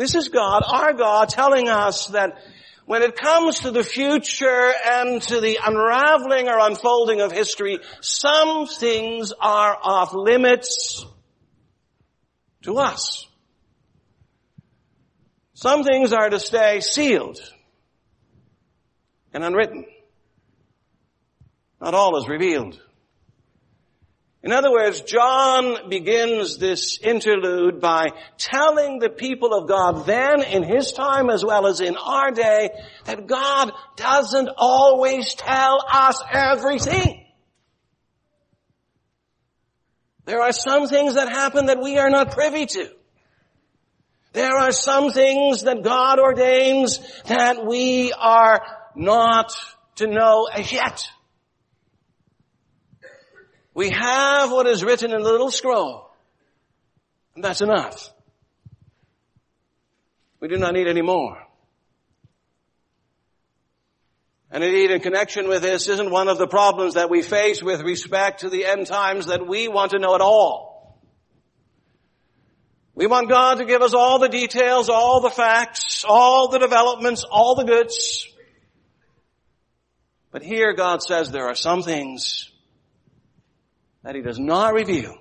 This 0.00 0.14
is 0.14 0.30
God, 0.30 0.62
our 0.66 0.94
God, 0.94 1.28
telling 1.28 1.68
us 1.68 2.06
that 2.06 2.38
when 2.86 3.02
it 3.02 3.16
comes 3.16 3.60
to 3.60 3.70
the 3.70 3.84
future 3.84 4.72
and 4.86 5.20
to 5.20 5.42
the 5.42 5.58
unraveling 5.62 6.48
or 6.48 6.58
unfolding 6.58 7.20
of 7.20 7.32
history, 7.32 7.80
some 8.00 8.66
things 8.66 9.34
are 9.38 9.76
off 9.78 10.14
limits 10.14 11.04
to 12.62 12.78
us. 12.78 13.26
Some 15.52 15.84
things 15.84 16.14
are 16.14 16.30
to 16.30 16.40
stay 16.40 16.80
sealed 16.80 17.38
and 19.34 19.44
unwritten. 19.44 19.84
Not 21.78 21.92
all 21.92 22.16
is 22.16 22.26
revealed. 22.26 22.80
In 24.42 24.52
other 24.52 24.70
words, 24.70 25.02
John 25.02 25.90
begins 25.90 26.56
this 26.56 26.98
interlude 26.98 27.78
by 27.78 28.08
telling 28.38 28.98
the 28.98 29.10
people 29.10 29.52
of 29.52 29.68
God 29.68 30.06
then 30.06 30.42
in 30.42 30.62
his 30.62 30.92
time 30.92 31.28
as 31.28 31.44
well 31.44 31.66
as 31.66 31.82
in 31.82 31.96
our 31.96 32.30
day 32.30 32.70
that 33.04 33.26
God 33.26 33.70
doesn't 33.96 34.48
always 34.56 35.34
tell 35.34 35.84
us 35.86 36.22
everything. 36.32 37.26
There 40.24 40.40
are 40.40 40.52
some 40.52 40.86
things 40.86 41.16
that 41.16 41.28
happen 41.28 41.66
that 41.66 41.82
we 41.82 41.98
are 41.98 42.08
not 42.08 42.30
privy 42.30 42.64
to. 42.64 42.90
There 44.32 44.56
are 44.56 44.72
some 44.72 45.10
things 45.10 45.64
that 45.64 45.82
God 45.82 46.18
ordains 46.18 47.00
that 47.24 47.66
we 47.66 48.12
are 48.12 48.62
not 48.94 49.52
to 49.96 50.06
know 50.06 50.48
as 50.50 50.72
yet. 50.72 51.06
We 53.74 53.90
have 53.90 54.50
what 54.50 54.66
is 54.66 54.84
written 54.84 55.12
in 55.12 55.22
the 55.22 55.30
little 55.30 55.50
scroll. 55.50 56.10
And 57.34 57.44
that's 57.44 57.60
enough. 57.60 58.12
We 60.40 60.48
do 60.48 60.56
not 60.56 60.74
need 60.74 60.88
any 60.88 61.02
more. 61.02 61.38
And 64.50 64.64
indeed, 64.64 64.90
in 64.90 65.00
connection 65.00 65.48
with 65.48 65.62
this, 65.62 65.88
isn't 65.88 66.10
one 66.10 66.28
of 66.28 66.38
the 66.38 66.48
problems 66.48 66.94
that 66.94 67.08
we 67.08 67.22
face 67.22 67.62
with 67.62 67.82
respect 67.82 68.40
to 68.40 68.50
the 68.50 68.66
end 68.66 68.86
times 68.88 69.26
that 69.26 69.46
we 69.46 69.68
want 69.68 69.92
to 69.92 70.00
know 70.00 70.16
it 70.16 70.20
all. 70.20 70.98
We 72.96 73.06
want 73.06 73.28
God 73.28 73.58
to 73.58 73.64
give 73.64 73.80
us 73.80 73.94
all 73.94 74.18
the 74.18 74.28
details, 74.28 74.88
all 74.88 75.20
the 75.20 75.30
facts, 75.30 76.04
all 76.06 76.48
the 76.48 76.58
developments, 76.58 77.24
all 77.24 77.54
the 77.54 77.64
goods. 77.64 78.26
But 80.32 80.42
here 80.42 80.72
God 80.72 81.02
says 81.02 81.30
there 81.30 81.46
are 81.46 81.54
some 81.54 81.82
things 81.82 82.50
that 84.02 84.14
he 84.14 84.22
does 84.22 84.38
not 84.38 84.74
reveal. 84.74 85.14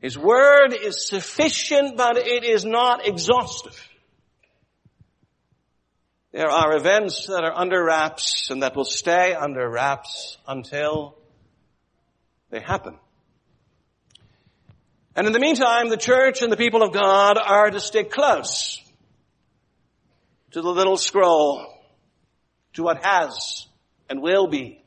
His 0.00 0.18
word 0.18 0.74
is 0.74 1.06
sufficient, 1.06 1.96
but 1.96 2.18
it 2.18 2.44
is 2.44 2.64
not 2.64 3.06
exhaustive. 3.06 3.80
There 6.32 6.50
are 6.50 6.76
events 6.76 7.26
that 7.28 7.44
are 7.44 7.54
under 7.54 7.82
wraps 7.82 8.48
and 8.50 8.62
that 8.62 8.74
will 8.74 8.84
stay 8.84 9.34
under 9.34 9.70
wraps 9.70 10.36
until 10.46 11.16
they 12.50 12.60
happen. 12.60 12.98
And 15.16 15.26
in 15.26 15.32
the 15.32 15.38
meantime, 15.38 15.88
the 15.88 15.96
church 15.96 16.42
and 16.42 16.50
the 16.50 16.56
people 16.56 16.82
of 16.82 16.92
God 16.92 17.38
are 17.38 17.70
to 17.70 17.78
stick 17.78 18.10
close 18.10 18.80
to 20.50 20.60
the 20.60 20.68
little 20.68 20.96
scroll, 20.96 21.66
to 22.74 22.82
what 22.82 23.04
has 23.04 23.66
and 24.10 24.20
will 24.20 24.48
be 24.48 24.82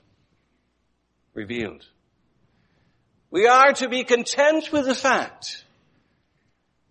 revealed. 1.34 1.86
We 3.30 3.48
are 3.48 3.74
to 3.74 3.90
be 3.90 4.04
content 4.04 4.72
with 4.72 4.86
the 4.86 4.96
fact 4.96 5.66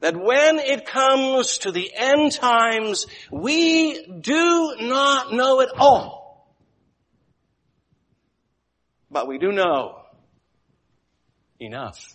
that 0.00 0.14
when 0.14 0.58
it 0.58 0.86
comes 0.86 1.58
to 1.58 1.72
the 1.72 1.90
end 1.94 2.32
times, 2.32 3.06
we 3.30 4.06
do 4.20 4.76
not 4.80 5.32
know 5.32 5.60
it 5.60 5.70
all. 5.76 6.54
But 9.10 9.26
we 9.26 9.38
do 9.38 9.52
know 9.52 10.02
enough. 11.58 12.14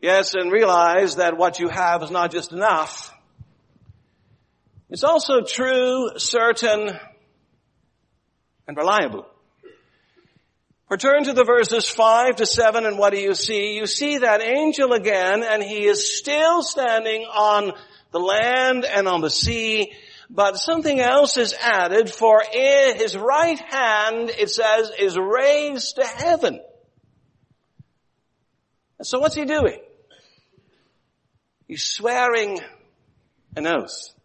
Yes, 0.00 0.34
and 0.34 0.50
realize 0.50 1.16
that 1.16 1.36
what 1.36 1.60
you 1.60 1.68
have 1.68 2.02
is 2.02 2.10
not 2.10 2.32
just 2.32 2.52
enough. 2.52 3.14
It's 4.90 5.04
also 5.04 5.42
true, 5.42 6.10
certain, 6.16 6.90
and 8.66 8.76
reliable. 8.76 9.26
Return 10.88 11.24
to 11.24 11.32
the 11.32 11.44
verses 11.44 11.88
5 11.88 12.36
to 12.36 12.46
7 12.46 12.86
and 12.86 12.96
what 12.96 13.12
do 13.12 13.18
you 13.18 13.34
see? 13.34 13.76
You 13.76 13.86
see 13.86 14.18
that 14.18 14.40
angel 14.40 14.92
again 14.92 15.42
and 15.42 15.60
he 15.60 15.84
is 15.84 16.16
still 16.16 16.62
standing 16.62 17.22
on 17.22 17.72
the 18.12 18.20
land 18.20 18.84
and 18.84 19.08
on 19.08 19.20
the 19.20 19.30
sea, 19.30 19.92
but 20.30 20.58
something 20.58 21.00
else 21.00 21.38
is 21.38 21.54
added 21.54 22.08
for 22.08 22.42
his 22.52 23.16
right 23.16 23.58
hand, 23.58 24.30
it 24.30 24.48
says, 24.48 24.92
is 24.96 25.18
raised 25.18 25.96
to 25.96 26.04
heaven. 26.04 26.60
So 29.02 29.18
what's 29.18 29.34
he 29.34 29.44
doing? 29.44 29.80
He's 31.66 31.84
swearing 31.84 32.60
an 33.56 33.66
oath. 33.66 34.15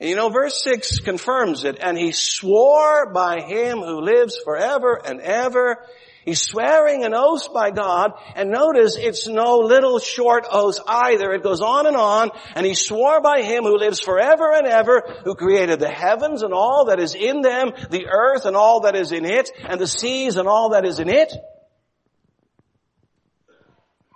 And 0.00 0.10
you 0.10 0.16
know, 0.16 0.28
verse 0.28 0.62
6 0.64 1.00
confirms 1.00 1.64
it. 1.64 1.78
And 1.80 1.96
he 1.96 2.12
swore 2.12 3.12
by 3.12 3.40
him 3.40 3.78
who 3.78 4.00
lives 4.00 4.38
forever 4.44 5.00
and 5.04 5.20
ever. 5.20 5.78
He's 6.24 6.40
swearing 6.40 7.04
an 7.04 7.14
oath 7.14 7.52
by 7.52 7.70
God. 7.70 8.12
And 8.34 8.50
notice 8.50 8.96
it's 8.98 9.28
no 9.28 9.58
little 9.58 9.98
short 9.98 10.46
oath 10.50 10.78
either. 10.86 11.32
It 11.32 11.42
goes 11.42 11.60
on 11.60 11.86
and 11.86 11.96
on. 11.96 12.30
And 12.54 12.66
he 12.66 12.74
swore 12.74 13.20
by 13.20 13.42
him 13.42 13.64
who 13.64 13.76
lives 13.76 14.00
forever 14.00 14.52
and 14.52 14.66
ever, 14.66 15.02
who 15.24 15.34
created 15.34 15.80
the 15.80 15.90
heavens 15.90 16.42
and 16.42 16.54
all 16.54 16.86
that 16.86 16.98
is 16.98 17.14
in 17.14 17.42
them, 17.42 17.72
the 17.90 18.06
earth 18.10 18.46
and 18.46 18.56
all 18.56 18.80
that 18.80 18.96
is 18.96 19.12
in 19.12 19.24
it, 19.24 19.50
and 19.68 19.80
the 19.80 19.86
seas 19.86 20.36
and 20.36 20.48
all 20.48 20.70
that 20.70 20.84
is 20.84 20.98
in 20.98 21.08
it. 21.08 21.32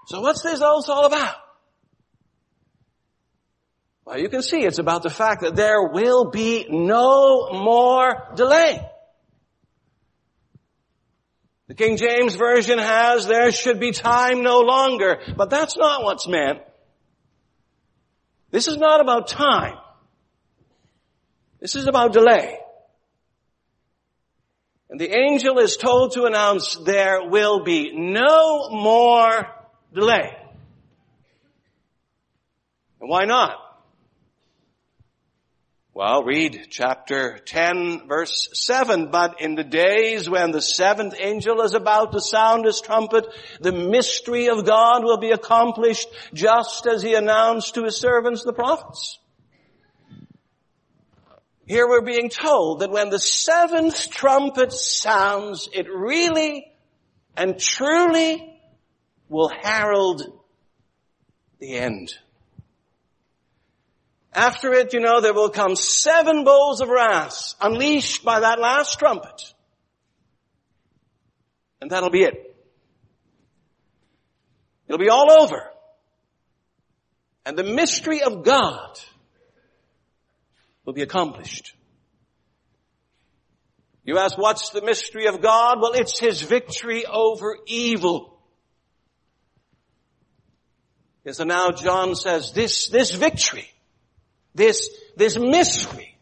So 0.06 0.22
what's 0.22 0.42
this 0.42 0.62
oath 0.62 0.88
all 0.88 1.04
about? 1.04 1.36
Well, 4.08 4.18
you 4.18 4.30
can 4.30 4.40
see 4.40 4.64
it's 4.64 4.78
about 4.78 5.02
the 5.02 5.10
fact 5.10 5.42
that 5.42 5.54
there 5.54 5.82
will 5.82 6.30
be 6.30 6.64
no 6.70 7.50
more 7.52 8.32
delay. 8.34 8.80
The 11.66 11.74
King 11.74 11.98
James 11.98 12.34
Version 12.34 12.78
has, 12.78 13.26
there 13.26 13.52
should 13.52 13.78
be 13.78 13.92
time 13.92 14.42
no 14.42 14.60
longer, 14.60 15.18
but 15.36 15.50
that's 15.50 15.76
not 15.76 16.04
what's 16.04 16.26
meant. 16.26 16.60
This 18.50 18.66
is 18.66 18.78
not 18.78 19.02
about 19.02 19.28
time. 19.28 19.76
This 21.60 21.76
is 21.76 21.86
about 21.86 22.14
delay. 22.14 22.56
And 24.88 24.98
the 24.98 25.14
angel 25.14 25.58
is 25.58 25.76
told 25.76 26.12
to 26.12 26.24
announce 26.24 26.76
there 26.76 27.28
will 27.28 27.62
be 27.62 27.92
no 27.94 28.70
more 28.70 29.48
delay. 29.92 30.34
And 33.02 33.10
why 33.10 33.26
not? 33.26 33.67
Well, 35.98 36.22
read 36.22 36.68
chapter 36.70 37.38
10 37.38 38.06
verse 38.06 38.50
7. 38.52 39.10
But 39.10 39.40
in 39.40 39.56
the 39.56 39.64
days 39.64 40.30
when 40.30 40.52
the 40.52 40.62
seventh 40.62 41.16
angel 41.18 41.60
is 41.62 41.74
about 41.74 42.12
to 42.12 42.20
sound 42.20 42.66
his 42.66 42.80
trumpet, 42.80 43.26
the 43.60 43.72
mystery 43.72 44.48
of 44.48 44.64
God 44.64 45.02
will 45.02 45.16
be 45.16 45.32
accomplished 45.32 46.06
just 46.32 46.86
as 46.86 47.02
he 47.02 47.14
announced 47.14 47.74
to 47.74 47.82
his 47.82 47.96
servants 47.96 48.44
the 48.44 48.52
prophets. 48.52 49.18
Here 51.66 51.88
we're 51.88 52.02
being 52.02 52.28
told 52.28 52.78
that 52.78 52.92
when 52.92 53.10
the 53.10 53.18
seventh 53.18 54.08
trumpet 54.08 54.72
sounds, 54.72 55.68
it 55.72 55.88
really 55.90 56.70
and 57.36 57.58
truly 57.58 58.56
will 59.28 59.48
herald 59.48 60.22
the 61.58 61.74
end. 61.74 62.14
After 64.32 64.72
it, 64.72 64.92
you 64.92 65.00
know, 65.00 65.20
there 65.20 65.34
will 65.34 65.50
come 65.50 65.74
seven 65.74 66.44
bowls 66.44 66.80
of 66.80 66.88
wrath 66.88 67.54
unleashed 67.60 68.24
by 68.24 68.40
that 68.40 68.60
last 68.60 68.98
trumpet. 68.98 69.54
And 71.80 71.90
that'll 71.90 72.10
be 72.10 72.22
it. 72.22 72.56
It'll 74.86 74.98
be 74.98 75.08
all 75.08 75.30
over. 75.42 75.70
And 77.44 77.56
the 77.56 77.64
mystery 77.64 78.22
of 78.22 78.44
God 78.44 78.98
will 80.84 80.92
be 80.92 81.02
accomplished. 81.02 81.74
You 84.04 84.18
ask, 84.18 84.38
what's 84.38 84.70
the 84.70 84.82
mystery 84.82 85.26
of 85.26 85.42
God? 85.42 85.80
Well, 85.80 85.92
it's 85.92 86.18
His 86.18 86.42
victory 86.42 87.04
over 87.06 87.58
evil. 87.66 88.38
And 91.24 91.36
so 91.36 91.44
now 91.44 91.70
John 91.72 92.14
says, 92.14 92.52
this, 92.52 92.88
this 92.88 93.12
victory 93.12 93.68
this, 94.58 94.90
this 95.16 95.38
mystery 95.38 96.18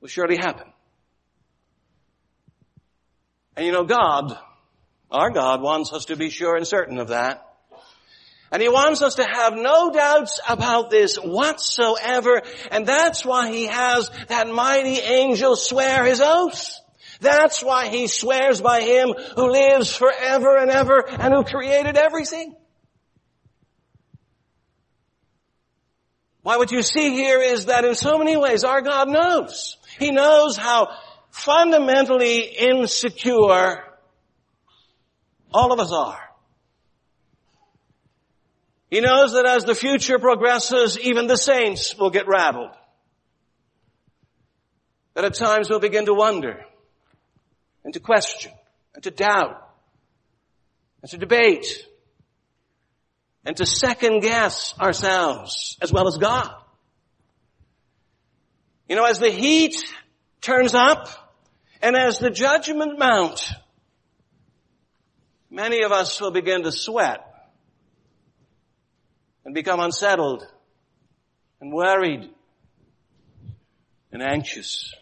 will 0.00 0.08
surely 0.08 0.36
happen. 0.36 0.72
And 3.56 3.66
you 3.66 3.72
know, 3.72 3.84
God, 3.84 4.38
our 5.10 5.30
God 5.30 5.60
wants 5.60 5.92
us 5.92 6.06
to 6.06 6.16
be 6.16 6.30
sure 6.30 6.56
and 6.56 6.66
certain 6.66 6.98
of 6.98 7.08
that. 7.08 7.42
And 8.52 8.62
He 8.62 8.68
wants 8.68 9.02
us 9.02 9.16
to 9.16 9.24
have 9.24 9.54
no 9.54 9.90
doubts 9.90 10.40
about 10.48 10.90
this 10.90 11.16
whatsoever. 11.16 12.42
And 12.70 12.86
that's 12.86 13.24
why 13.24 13.50
He 13.50 13.64
has 13.66 14.10
that 14.28 14.48
mighty 14.48 14.98
angel 15.00 15.56
swear 15.56 16.04
His 16.04 16.20
oath. 16.22 16.78
That's 17.20 17.62
why 17.62 17.88
He 17.88 18.06
swears 18.06 18.60
by 18.60 18.82
Him 18.82 19.14
who 19.34 19.50
lives 19.50 19.94
forever 19.94 20.56
and 20.56 20.70
ever 20.70 21.08
and 21.08 21.34
who 21.34 21.44
created 21.44 21.96
everything. 21.96 22.54
Why 26.46 26.58
what 26.58 26.70
you 26.70 26.80
see 26.82 27.10
here 27.10 27.42
is 27.42 27.64
that 27.64 27.84
in 27.84 27.96
so 27.96 28.18
many 28.18 28.36
ways 28.36 28.62
our 28.62 28.80
God 28.80 29.08
knows. 29.08 29.76
He 29.98 30.12
knows 30.12 30.56
how 30.56 30.96
fundamentally 31.28 32.38
insecure 32.38 33.82
all 35.52 35.72
of 35.72 35.80
us 35.80 35.90
are. 35.90 36.20
He 38.88 39.00
knows 39.00 39.32
that 39.32 39.44
as 39.44 39.64
the 39.64 39.74
future 39.74 40.20
progresses, 40.20 40.96
even 41.00 41.26
the 41.26 41.36
saints 41.36 41.98
will 41.98 42.10
get 42.10 42.28
rattled. 42.28 42.70
That 45.14 45.24
at 45.24 45.34
times 45.34 45.68
we'll 45.68 45.80
begin 45.80 46.06
to 46.06 46.14
wonder 46.14 46.64
and 47.82 47.92
to 47.94 47.98
question 47.98 48.52
and 48.94 49.02
to 49.02 49.10
doubt 49.10 49.68
and 51.02 51.10
to 51.10 51.18
debate 51.18 51.84
and 53.46 53.56
to 53.56 53.64
second 53.64 54.20
guess 54.20 54.74
ourselves 54.78 55.78
as 55.80 55.92
well 55.92 56.08
as 56.08 56.18
God. 56.18 56.50
You 58.88 58.96
know, 58.96 59.04
as 59.04 59.20
the 59.20 59.30
heat 59.30 59.76
turns 60.40 60.74
up 60.74 61.08
and 61.80 61.96
as 61.96 62.18
the 62.18 62.30
judgment 62.30 62.98
mount, 62.98 63.48
many 65.48 65.82
of 65.82 65.92
us 65.92 66.20
will 66.20 66.32
begin 66.32 66.64
to 66.64 66.72
sweat 66.72 67.24
and 69.44 69.54
become 69.54 69.78
unsettled 69.78 70.44
and 71.60 71.72
worried 71.72 72.28
and 74.10 74.22
anxious. 74.22 74.92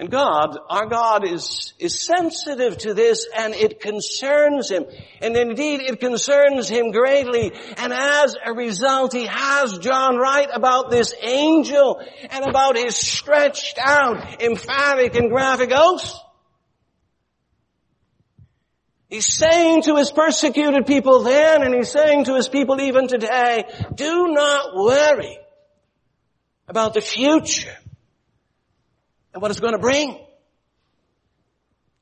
And 0.00 0.10
God, 0.10 0.58
our 0.70 0.86
God 0.86 1.26
is, 1.26 1.74
is 1.78 2.00
sensitive 2.06 2.78
to 2.78 2.94
this 2.94 3.28
and 3.36 3.54
it 3.54 3.80
concerns 3.80 4.70
Him. 4.70 4.86
And 5.20 5.36
indeed 5.36 5.82
it 5.82 6.00
concerns 6.00 6.70
Him 6.70 6.90
greatly. 6.90 7.52
And 7.76 7.92
as 7.92 8.34
a 8.42 8.54
result, 8.54 9.12
He 9.12 9.26
has 9.26 9.76
John 9.76 10.16
write 10.16 10.48
about 10.54 10.90
this 10.90 11.14
angel 11.20 12.00
and 12.30 12.46
about 12.46 12.78
His 12.78 12.96
stretched 12.96 13.78
out, 13.78 14.42
emphatic 14.42 15.16
and 15.16 15.28
graphic 15.28 15.70
oath. 15.70 16.18
He's 19.10 19.30
saying 19.30 19.82
to 19.82 19.96
His 19.96 20.10
persecuted 20.10 20.86
people 20.86 21.24
then 21.24 21.62
and 21.62 21.74
He's 21.74 21.92
saying 21.92 22.24
to 22.24 22.36
His 22.36 22.48
people 22.48 22.80
even 22.80 23.06
today, 23.06 23.64
do 23.94 24.28
not 24.28 24.74
worry 24.76 25.38
about 26.68 26.94
the 26.94 27.02
future 27.02 27.76
and 29.32 29.42
what 29.42 29.50
it's 29.50 29.60
going 29.60 29.72
to 29.74 29.78
bring. 29.78 30.18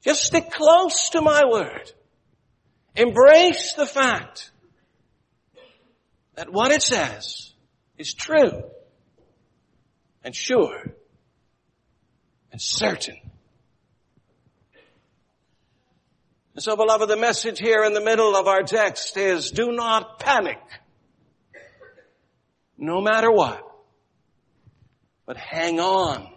Just 0.03 0.23
stick 0.23 0.51
close 0.51 1.11
to 1.11 1.21
my 1.21 1.43
word. 1.51 1.93
Embrace 2.95 3.75
the 3.75 3.87
fact 3.87 4.51
that 6.35 6.51
what 6.53 6.71
it 6.71 6.83
says 6.83 7.53
is 7.97 8.15
true 8.15 8.63
and 10.25 10.35
sure 10.35 10.95
and 12.53 12.61
certain. 12.61 13.17
And 16.55 16.63
so 16.63 16.75
beloved, 16.75 17.09
the 17.09 17.17
message 17.17 17.61
here 17.61 17.85
in 17.85 17.93
the 17.93 18.01
middle 18.01 18.35
of 18.35 18.49
our 18.49 18.63
text 18.63 19.17
is 19.17 19.51
do 19.51 19.71
not 19.73 20.19
panic. 20.19 20.59
No 22.77 23.01
matter 23.01 23.31
what. 23.31 23.65
But 25.25 25.37
hang 25.37 25.79
on 25.79 26.29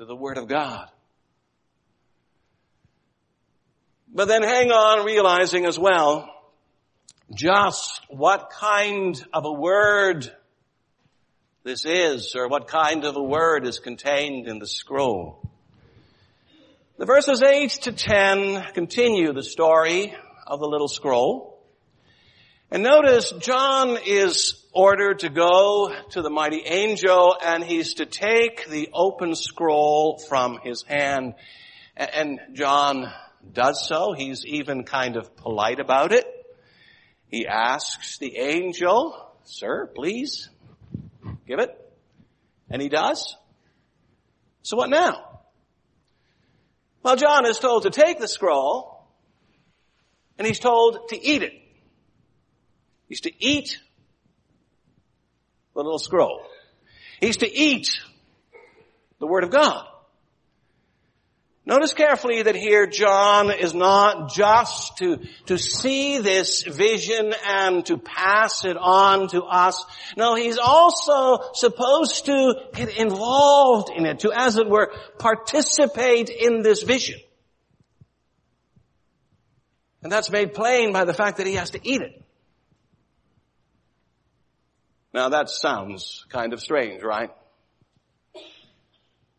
to 0.00 0.06
the 0.06 0.16
Word 0.16 0.38
of 0.38 0.48
God. 0.48 0.88
But 4.10 4.28
then 4.28 4.42
hang 4.42 4.70
on 4.70 5.04
realizing 5.04 5.66
as 5.66 5.78
well 5.78 6.26
just 7.34 8.00
what 8.08 8.48
kind 8.48 9.22
of 9.34 9.44
a 9.44 9.52
word 9.52 10.34
this 11.64 11.84
is 11.84 12.34
or 12.34 12.48
what 12.48 12.66
kind 12.66 13.04
of 13.04 13.16
a 13.16 13.22
word 13.22 13.66
is 13.66 13.78
contained 13.78 14.48
in 14.48 14.58
the 14.58 14.66
scroll. 14.66 15.46
The 16.96 17.04
verses 17.04 17.42
8 17.42 17.70
to 17.82 17.92
10 17.92 18.72
continue 18.72 19.34
the 19.34 19.42
story 19.42 20.14
of 20.46 20.60
the 20.60 20.66
little 20.66 20.88
scroll. 20.88 21.49
And 22.72 22.84
notice 22.84 23.32
John 23.40 23.98
is 24.06 24.64
ordered 24.72 25.20
to 25.20 25.28
go 25.28 25.92
to 26.10 26.22
the 26.22 26.30
mighty 26.30 26.62
angel 26.64 27.36
and 27.44 27.64
he's 27.64 27.94
to 27.94 28.06
take 28.06 28.68
the 28.68 28.90
open 28.94 29.34
scroll 29.34 30.22
from 30.28 30.60
his 30.62 30.84
hand. 30.84 31.34
And 31.96 32.38
John 32.52 33.12
does 33.52 33.88
so. 33.88 34.12
He's 34.12 34.46
even 34.46 34.84
kind 34.84 35.16
of 35.16 35.34
polite 35.34 35.80
about 35.80 36.12
it. 36.12 36.24
He 37.26 37.44
asks 37.44 38.18
the 38.18 38.36
angel, 38.36 39.16
sir, 39.42 39.90
please 39.92 40.48
give 41.48 41.58
it. 41.58 41.76
And 42.68 42.80
he 42.80 42.88
does. 42.88 43.36
So 44.62 44.76
what 44.76 44.90
now? 44.90 45.40
Well, 47.02 47.16
John 47.16 47.46
is 47.46 47.58
told 47.58 47.82
to 47.82 47.90
take 47.90 48.20
the 48.20 48.28
scroll 48.28 49.08
and 50.38 50.46
he's 50.46 50.60
told 50.60 51.08
to 51.08 51.20
eat 51.20 51.42
it. 51.42 51.59
He's 53.10 53.22
to 53.22 53.44
eat 53.44 53.76
the 55.74 55.82
little 55.82 55.98
scroll. 55.98 56.42
He's 57.20 57.38
to 57.38 57.52
eat 57.52 58.00
the 59.18 59.26
Word 59.26 59.42
of 59.42 59.50
God. 59.50 59.84
Notice 61.66 61.92
carefully 61.92 62.42
that 62.42 62.54
here 62.54 62.86
John 62.86 63.50
is 63.50 63.74
not 63.74 64.32
just 64.32 64.98
to, 64.98 65.18
to 65.46 65.58
see 65.58 66.20
this 66.20 66.62
vision 66.62 67.34
and 67.44 67.84
to 67.86 67.98
pass 67.98 68.64
it 68.64 68.76
on 68.76 69.26
to 69.28 69.42
us. 69.42 69.84
No, 70.16 70.36
he's 70.36 70.58
also 70.58 71.50
supposed 71.52 72.26
to 72.26 72.54
get 72.74 72.96
involved 72.96 73.90
in 73.94 74.06
it, 74.06 74.20
to 74.20 74.32
as 74.32 74.56
it 74.56 74.68
were, 74.68 74.92
participate 75.18 76.30
in 76.30 76.62
this 76.62 76.84
vision. 76.84 77.18
And 80.00 80.12
that's 80.12 80.30
made 80.30 80.54
plain 80.54 80.92
by 80.92 81.04
the 81.04 81.14
fact 81.14 81.38
that 81.38 81.46
he 81.48 81.54
has 81.54 81.70
to 81.70 81.80
eat 81.82 82.02
it. 82.02 82.24
Now 85.12 85.30
that 85.30 85.50
sounds 85.50 86.24
kind 86.28 86.52
of 86.52 86.60
strange, 86.60 87.02
right? 87.02 87.30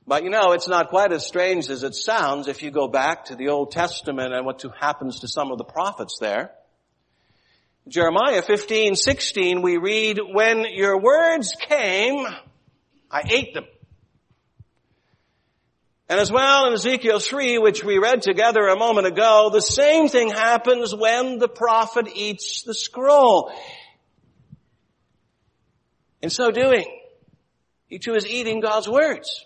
But 0.06 0.24
you 0.24 0.30
know, 0.30 0.52
it's 0.52 0.68
not 0.68 0.90
quite 0.90 1.14
as 1.14 1.26
strange 1.26 1.70
as 1.70 1.84
it 1.84 1.96
sounds 1.96 2.48
if 2.48 2.64
you 2.64 2.72
go 2.72 2.88
back 2.88 3.26
to 3.26 3.36
the 3.36 3.50
Old 3.50 3.72
Testament 3.72 4.34
and 4.34 4.46
what 4.46 4.64
happens 4.80 5.22
to 5.22 5.28
some 5.28 5.52
of 5.52 5.58
the 5.58 5.64
prophets 5.64 6.18
there. 6.20 6.52
Jeremiah 7.88 8.42
15, 8.42 8.96
16, 8.96 9.62
we 9.62 9.78
read, 9.78 10.20
when 10.32 10.66
your 10.72 11.00
words 11.00 11.56
came, 11.60 12.26
I 13.10 13.24
ate 13.28 13.54
them. 13.54 13.66
And 16.08 16.20
as 16.20 16.32
well 16.32 16.68
in 16.68 16.74
Ezekiel 16.74 17.20
3, 17.20 17.58
which 17.60 17.84
we 17.84 17.98
read 17.98 18.22
together 18.22 18.68
a 18.68 18.78
moment 18.78 19.08
ago, 19.08 19.50
the 19.52 19.62
same 19.62 20.10
thing 20.10 20.30
happens 20.30 20.94
when 20.94 21.40
the 21.40 21.48
prophet 21.48 22.10
eats 22.14 22.64
the 22.64 22.74
scroll. 22.74 23.52
In 26.22 26.30
so 26.30 26.52
doing, 26.52 26.86
he 27.88 28.00
too 28.00 28.16
is 28.16 28.26
eating 28.26 28.60
God's 28.60 28.88
words. 28.88 29.46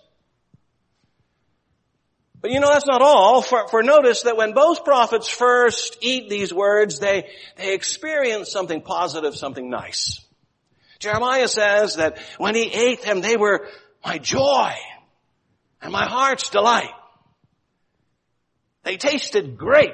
But 2.40 2.50
you 2.50 2.60
know, 2.60 2.68
that's 2.68 2.86
not 2.86 3.02
all. 3.02 3.42
For, 3.42 3.66
for 3.68 3.82
notice 3.82 4.22
that 4.22 4.36
when 4.36 4.52
both 4.52 4.84
prophets 4.84 5.28
first 5.28 5.98
eat 6.00 6.28
these 6.28 6.52
words, 6.52 6.98
they, 6.98 7.28
they 7.56 7.74
experience 7.74 8.52
something 8.52 8.82
positive, 8.82 9.34
something 9.34 9.68
nice. 9.68 10.20
Jeremiah 10.98 11.48
says 11.48 11.96
that 11.96 12.18
when 12.38 12.54
he 12.54 12.72
ate 12.72 13.02
them, 13.02 13.20
they 13.20 13.36
were 13.36 13.68
my 14.04 14.18
joy 14.18 14.72
and 15.82 15.92
my 15.92 16.06
heart's 16.06 16.50
delight. 16.50 16.94
They 18.84 18.96
tasted 18.96 19.58
great. 19.58 19.92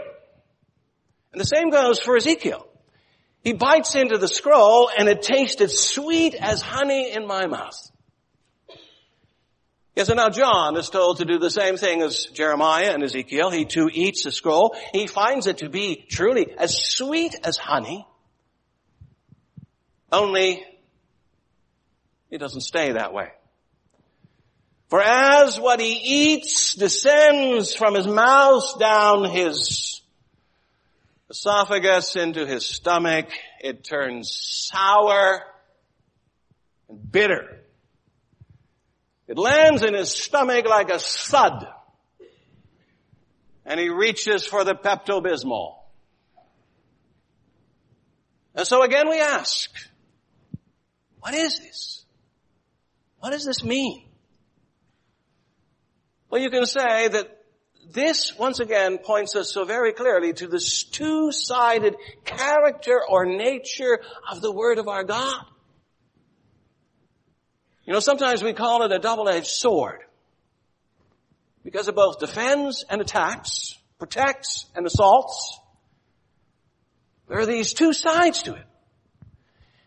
And 1.32 1.40
the 1.40 1.46
same 1.46 1.70
goes 1.70 1.98
for 1.98 2.16
Ezekiel. 2.16 2.66
He 3.42 3.52
bites 3.52 3.94
into 3.94 4.18
the 4.18 4.28
scroll 4.28 4.88
and 4.96 5.08
it 5.08 5.22
tasted 5.22 5.70
sweet 5.70 6.34
as 6.34 6.62
honey 6.62 7.12
in 7.12 7.26
my 7.26 7.46
mouth. 7.46 7.76
Yes, 9.96 10.08
and 10.08 10.16
now 10.16 10.30
John 10.30 10.76
is 10.76 10.88
told 10.88 11.18
to 11.18 11.26
do 11.26 11.38
the 11.38 11.50
same 11.50 11.76
thing 11.76 12.00
as 12.02 12.24
Jeremiah 12.26 12.92
and 12.92 13.02
Ezekiel. 13.02 13.50
He 13.50 13.66
too 13.66 13.90
eats 13.92 14.24
the 14.24 14.32
scroll. 14.32 14.74
He 14.92 15.06
finds 15.06 15.46
it 15.46 15.58
to 15.58 15.68
be 15.68 16.06
truly 16.08 16.50
as 16.56 16.74
sweet 16.78 17.34
as 17.44 17.58
honey. 17.58 18.06
Only 20.10 20.64
it 22.30 22.38
doesn't 22.38 22.62
stay 22.62 22.92
that 22.92 23.12
way. 23.12 23.28
For 24.88 25.00
as 25.00 25.58
what 25.58 25.80
he 25.80 25.92
eats 25.92 26.74
descends 26.74 27.74
from 27.74 27.94
his 27.94 28.06
mouth 28.06 28.78
down 28.78 29.24
his 29.24 30.01
esophagus 31.32 32.14
into 32.14 32.46
his 32.46 32.66
stomach, 32.66 33.26
it 33.58 33.82
turns 33.82 34.30
sour 34.70 35.42
and 36.90 37.10
bitter. 37.10 37.62
It 39.26 39.38
lands 39.38 39.82
in 39.82 39.94
his 39.94 40.12
stomach 40.12 40.66
like 40.66 40.90
a 40.90 40.98
thud. 40.98 41.66
And 43.64 43.80
he 43.80 43.88
reaches 43.88 44.44
for 44.44 44.62
the 44.62 44.74
Pepto-Bismol. 44.74 45.76
And 48.54 48.66
so 48.66 48.82
again 48.82 49.08
we 49.08 49.18
ask, 49.18 49.70
what 51.20 51.32
is 51.32 51.58
this? 51.60 52.04
What 53.20 53.30
does 53.30 53.46
this 53.46 53.64
mean? 53.64 54.04
Well, 56.28 56.42
you 56.42 56.50
can 56.50 56.66
say 56.66 57.08
that 57.08 57.41
this 57.92 58.36
once 58.38 58.60
again 58.60 58.98
points 58.98 59.36
us 59.36 59.52
so 59.52 59.64
very 59.64 59.92
clearly 59.92 60.32
to 60.34 60.46
this 60.46 60.84
two-sided 60.84 61.96
character 62.24 63.00
or 63.08 63.26
nature 63.26 64.00
of 64.30 64.40
the 64.40 64.52
Word 64.52 64.78
of 64.78 64.88
our 64.88 65.04
God. 65.04 65.44
You 67.84 67.92
know, 67.92 68.00
sometimes 68.00 68.42
we 68.42 68.52
call 68.52 68.82
it 68.84 68.92
a 68.92 68.98
double-edged 68.98 69.46
sword. 69.46 70.00
Because 71.64 71.88
it 71.88 71.94
both 71.94 72.18
defends 72.18 72.84
and 72.88 73.00
attacks, 73.00 73.78
protects 73.98 74.66
and 74.74 74.86
assaults. 74.86 75.58
There 77.28 77.38
are 77.38 77.46
these 77.46 77.72
two 77.72 77.92
sides 77.92 78.42
to 78.44 78.54
it. 78.54 78.66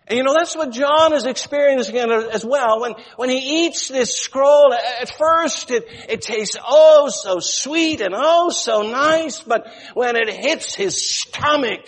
And 0.07 0.17
you 0.17 0.23
know, 0.23 0.33
that's 0.37 0.55
what 0.55 0.71
John 0.71 1.13
is 1.13 1.25
experiencing 1.25 1.97
as 1.97 2.45
well. 2.45 2.81
When, 2.81 2.93
when 3.15 3.29
he 3.29 3.65
eats 3.65 3.87
this 3.87 4.15
scroll, 4.15 4.71
at 4.71 5.09
first 5.17 5.71
it, 5.71 5.85
it 6.07 6.21
tastes 6.21 6.57
oh 6.63 7.09
so 7.09 7.39
sweet 7.39 8.01
and 8.01 8.13
oh 8.15 8.51
so 8.51 8.83
nice, 8.83 9.39
but 9.39 9.67
when 9.95 10.15
it 10.15 10.29
hits 10.31 10.75
his 10.75 11.09
stomach, 11.09 11.81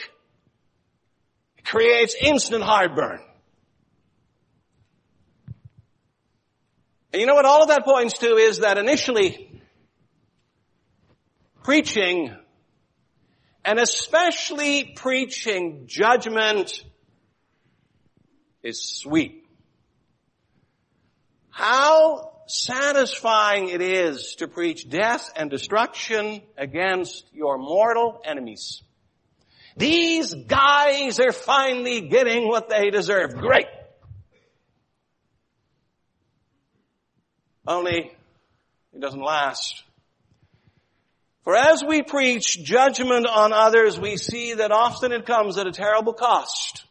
it 1.60 1.66
creates 1.66 2.16
instant 2.20 2.64
heartburn. 2.64 3.20
And 7.14 7.22
you 7.22 7.28
know 7.28 7.36
what 7.36 7.46
all 7.46 7.62
of 7.62 7.70
that 7.70 7.86
points 7.86 8.18
to 8.20 8.36
is 8.36 8.60
that 8.60 8.80
initially, 8.80 9.62
preaching, 11.64 12.36
and 13.64 13.80
especially 13.80 14.94
preaching 14.96 15.84
judgment, 15.86 16.84
is 18.68 18.84
sweet. 18.84 19.46
How 21.50 22.34
satisfying 22.48 23.70
it 23.70 23.82
is 23.82 24.36
to 24.36 24.48
preach 24.48 24.90
death 24.90 25.32
and 25.36 25.50
destruction 25.50 26.42
against 26.58 27.26
your 27.34 27.58
mortal 27.58 28.22
enemies. 28.26 28.82
These 29.76 30.34
guys 30.34 31.20
are 31.20 31.32
finally 31.32 32.02
getting 32.02 32.48
what 32.48 32.70
they 32.70 32.90
deserve. 32.90 33.36
Great. 33.36 33.68
Only 37.68 38.12
it 38.94 39.02
doesn't 39.02 39.22
last. 39.22 39.84
For 41.44 41.56
as 41.56 41.84
we 41.84 42.02
preach 42.02 42.64
judgment 42.64 43.28
on 43.28 43.54
others, 43.54 44.00
we 44.00 44.18
see 44.18 44.56
that 44.56 44.72
often 44.72 45.12
it 45.12 45.26
comes 45.26 45.58
at 45.58 45.68
a 45.68 45.72
terrible 45.72 46.14
cost. 46.14 46.87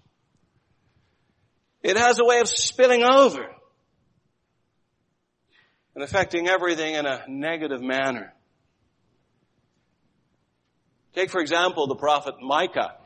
It 1.87 1.97
has 1.97 2.19
a 2.19 2.25
way 2.25 2.41
of 2.41 2.49
spilling 2.49 3.05
over 3.05 3.47
and 5.95 6.03
affecting 6.03 6.49
everything 6.49 6.97
in 6.97 7.07
a 7.07 7.23
negative 7.29 7.81
manner. 7.81 8.35
Take 11.15 11.31
for 11.31 11.41
example 11.41 11.87
the 11.87 11.95
prophet 11.95 12.43
Micah. 12.43 12.97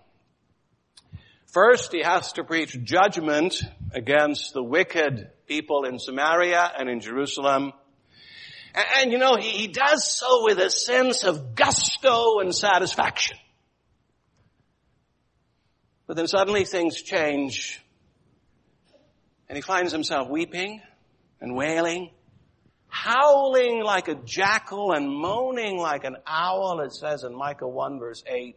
First, 1.49 1.93
he 1.93 2.03
has 2.03 2.33
to 2.33 2.45
preach 2.45 2.83
judgment 2.83 3.63
against 3.93 4.55
the 4.55 4.63
wicked 4.63 5.29
people 5.47 5.85
in 5.85 5.99
Samaria 5.99 6.73
and 6.79 6.89
in 6.89 7.01
Jerusalem. 7.01 7.75
And, 8.75 8.87
and 8.97 9.13
you 9.13 9.19
know, 9.19 9.37
he, 9.37 9.51
he 9.51 9.67
does 9.67 10.11
so 10.11 10.45
with 10.45 10.59
a 10.59 10.71
sense 10.71 11.25
of 11.25 11.55
gusto 11.55 12.41
and 12.41 12.55
satisfaction. 12.55 13.37
But 16.07 16.17
then 16.17 16.27
suddenly 16.27 16.65
things 16.65 17.03
change 17.03 17.83
and 19.51 19.57
he 19.57 19.63
finds 19.63 19.91
himself 19.91 20.29
weeping 20.29 20.81
and 21.41 21.57
wailing, 21.57 22.13
howling 22.87 23.83
like 23.83 24.07
a 24.07 24.15
jackal 24.15 24.93
and 24.93 25.09
moaning 25.09 25.77
like 25.77 26.05
an 26.05 26.17
owl, 26.25 26.81
it 26.83 26.93
says 26.93 27.25
in 27.25 27.35
Micah 27.35 27.67
1 27.67 27.99
verse 27.99 28.23
8. 28.29 28.55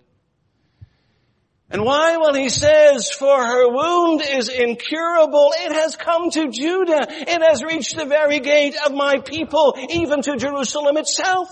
And 1.72 1.84
why? 1.84 2.18
Well, 2.18 2.36
he 2.36 2.50
says, 2.50 3.12
for 3.12 3.44
her 3.44 3.74
wound 3.74 4.22
is 4.22 4.50
incurable. 4.50 5.52
It 5.58 5.72
has 5.72 5.96
come 5.96 6.30
to 6.30 6.50
Judah. 6.50 7.08
It 7.10 7.42
has 7.42 7.64
reached 7.64 7.98
the 7.98 8.06
very 8.06 8.40
gate 8.40 8.76
of 8.86 8.94
my 8.94 9.18
people, 9.18 9.76
even 9.90 10.22
to 10.22 10.36
Jerusalem 10.36 10.98
itself. 10.98 11.50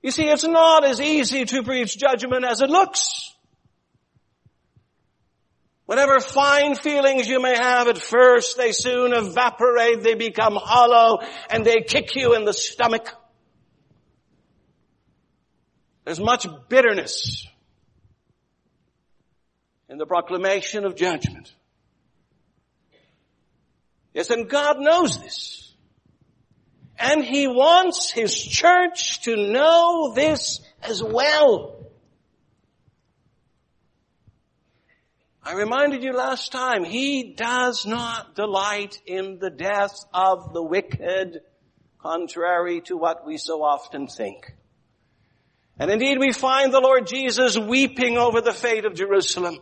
You 0.00 0.10
see, 0.10 0.24
it's 0.24 0.44
not 0.44 0.86
as 0.86 1.02
easy 1.02 1.44
to 1.44 1.62
preach 1.62 1.98
judgment 1.98 2.46
as 2.46 2.62
it 2.62 2.70
looks. 2.70 3.35
Whatever 5.86 6.18
fine 6.18 6.74
feelings 6.74 7.28
you 7.28 7.40
may 7.40 7.56
have 7.56 7.86
at 7.86 7.98
first, 7.98 8.56
they 8.56 8.72
soon 8.72 9.12
evaporate, 9.12 10.02
they 10.02 10.14
become 10.14 10.56
hollow, 10.56 11.18
and 11.48 11.64
they 11.64 11.82
kick 11.82 12.16
you 12.16 12.34
in 12.34 12.44
the 12.44 12.52
stomach. 12.52 13.08
There's 16.04 16.20
much 16.20 16.46
bitterness 16.68 17.46
in 19.88 19.98
the 19.98 20.06
proclamation 20.06 20.84
of 20.84 20.96
judgment. 20.96 21.54
Yes, 24.12 24.30
and 24.30 24.48
God 24.48 24.80
knows 24.80 25.20
this. 25.20 25.72
And 26.98 27.24
He 27.24 27.46
wants 27.46 28.10
His 28.10 28.34
church 28.34 29.20
to 29.22 29.36
know 29.36 30.12
this 30.14 30.60
as 30.82 31.02
well. 31.02 31.75
I 35.46 35.52
reminded 35.52 36.02
you 36.02 36.12
last 36.12 36.50
time, 36.50 36.82
He 36.82 37.34
does 37.34 37.86
not 37.86 38.34
delight 38.34 39.00
in 39.06 39.38
the 39.38 39.48
death 39.48 39.94
of 40.12 40.52
the 40.52 40.60
wicked, 40.60 41.40
contrary 42.02 42.80
to 42.86 42.96
what 42.96 43.24
we 43.24 43.38
so 43.38 43.62
often 43.62 44.08
think. 44.08 44.52
And 45.78 45.88
indeed 45.88 46.18
we 46.18 46.32
find 46.32 46.74
the 46.74 46.80
Lord 46.80 47.06
Jesus 47.06 47.56
weeping 47.56 48.18
over 48.18 48.40
the 48.40 48.52
fate 48.52 48.86
of 48.86 48.94
Jerusalem. 48.94 49.60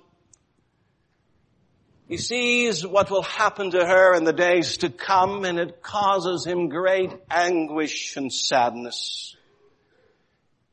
He 2.09 2.17
sees 2.17 2.87
what 2.87 3.11
will 3.11 3.23
happen 3.23 3.73
to 3.73 3.85
her 3.85 4.15
in 4.15 4.25
the 4.25 4.33
days 4.33 4.79
to 4.79 4.89
come 4.89 5.45
and 5.45 5.59
it 5.59 5.83
causes 5.83 6.47
him 6.47 6.71
great 6.71 7.13
anguish 7.31 8.17
and 8.17 8.33
sadness. 8.33 9.37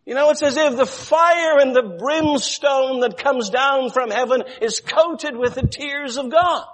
You 0.05 0.15
know, 0.15 0.31
it's 0.31 0.41
as 0.41 0.57
if 0.57 0.77
the 0.77 0.85
fire 0.85 1.59
and 1.59 1.75
the 1.75 1.97
brimstone 1.99 3.01
that 3.01 3.17
comes 3.17 3.49
down 3.49 3.91
from 3.91 4.09
heaven 4.09 4.43
is 4.61 4.79
coated 4.79 5.37
with 5.37 5.55
the 5.55 5.67
tears 5.67 6.17
of 6.17 6.31
God. 6.31 6.65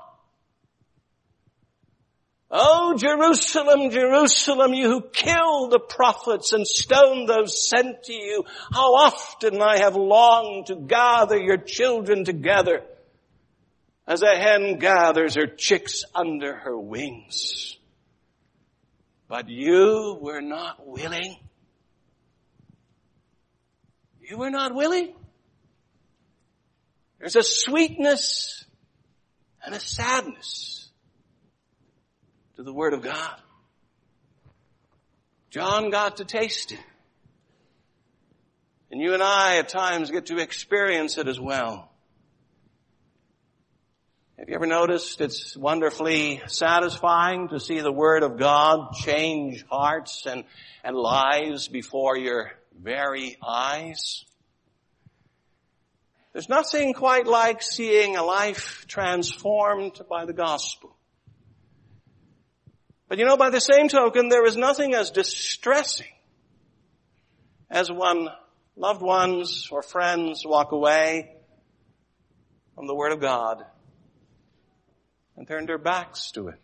Oh, 2.50 2.96
Jerusalem, 2.98 3.90
Jerusalem, 3.90 4.74
you 4.74 4.90
who 4.90 5.02
killed 5.02 5.72
the 5.72 5.80
prophets 5.80 6.54
and 6.54 6.66
stoned 6.66 7.28
those 7.28 7.68
sent 7.68 8.04
to 8.04 8.14
you, 8.14 8.46
how 8.72 8.96
often 8.96 9.62
I 9.62 9.80
have 9.80 9.98
longed 9.98 10.68
to 10.68 10.76
gather 10.76 11.38
your 11.38 11.58
children 11.58 12.24
together 12.24 12.84
as 14.08 14.22
a 14.22 14.38
hen 14.38 14.80
gathers 14.80 15.36
her 15.36 15.48
chicks 15.48 16.06
under 16.16 16.56
her 16.56 16.80
wings. 16.80 17.78
But 19.28 19.50
you 19.50 20.18
were 20.22 20.40
not 20.42 20.88
willing. 20.88 21.36
You 24.30 24.38
were 24.38 24.50
not 24.50 24.76
willing. 24.76 25.14
There's 27.18 27.38
a 27.38 27.44
sweetness 27.44 28.66
and 29.66 29.74
a 29.74 29.80
sadness 29.80 30.90
to 32.58 32.64
the 32.64 32.74
Word 32.74 32.94
of 32.94 33.02
God. 33.02 33.42
John 35.50 35.92
got 35.92 36.18
to 36.18 36.26
taste 36.26 36.74
it. 36.74 36.80
And 38.92 39.00
you 39.02 39.14
and 39.14 39.24
I 39.24 39.58
at 39.58 39.70
times 39.70 40.12
get 40.12 40.26
to 40.26 40.40
experience 40.40 41.18
it 41.18 41.30
as 41.30 41.40
well. 41.40 41.90
Have 44.38 44.50
you 44.50 44.56
ever 44.56 44.68
noticed 44.68 45.22
it's 45.22 45.56
wonderfully 45.56 46.42
satisfying 46.48 47.48
to 47.50 47.62
see 47.62 47.80
the 47.80 47.92
Word 47.92 48.24
of 48.24 48.38
God 48.38 48.94
change 48.94 49.66
hearts 49.70 50.26
and, 50.26 50.44
and 50.84 50.98
lives 50.98 51.70
before 51.70 52.18
your 52.18 52.52
very 52.82 53.38
eyes? 53.46 54.26
There's 56.34 56.50
nothing 56.50 56.94
quite 56.94 57.26
like 57.26 57.62
seeing 57.62 58.16
a 58.16 58.24
life 58.24 58.86
transformed 58.88 60.00
by 60.10 60.26
the 60.26 60.34
gospel. 60.34 60.96
But 63.08 63.18
you 63.18 63.26
know, 63.26 63.38
by 63.38 63.50
the 63.50 63.62
same 63.62 63.88
token, 63.88 64.30
there 64.30 64.46
is 64.46 64.56
nothing 64.58 64.94
as 64.94 65.12
distressing 65.12 66.08
as 67.70 67.92
when 67.92 68.28
loved 68.76 69.02
ones 69.02 69.70
or 69.72 69.82
friends 69.82 70.44
walk 70.46 70.72
away 70.72 71.32
from 72.76 72.88
the 72.88 72.96
Word 72.96 73.12
of 73.12 73.20
God 73.20 73.64
and 75.36 75.48
turn 75.48 75.66
their 75.66 75.78
backs 75.78 76.32
to 76.32 76.50
it. 76.50 76.60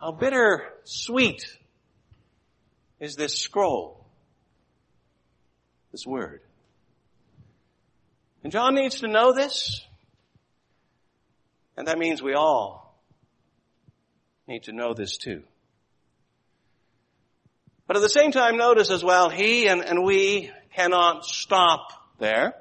How 0.00 0.12
bitter 0.12 0.64
sweet 0.84 1.44
is 2.98 3.16
this 3.16 3.38
scroll, 3.38 3.99
this 5.92 6.06
Word. 6.06 6.40
And 8.42 8.52
John 8.52 8.74
needs 8.74 9.00
to 9.00 9.08
know 9.08 9.32
this, 9.32 9.86
and 11.76 11.88
that 11.88 11.98
means 11.98 12.22
we 12.22 12.34
all 12.34 12.98
need 14.48 14.64
to 14.64 14.72
know 14.72 14.94
this 14.94 15.16
too. 15.16 15.42
But 17.86 17.96
at 17.96 18.02
the 18.02 18.08
same 18.08 18.30
time, 18.30 18.56
notice 18.56 18.90
as 18.90 19.02
well, 19.02 19.30
he 19.30 19.66
and, 19.66 19.82
and 19.82 20.04
we 20.04 20.50
cannot 20.74 21.24
stop 21.24 21.92
there. 22.18 22.54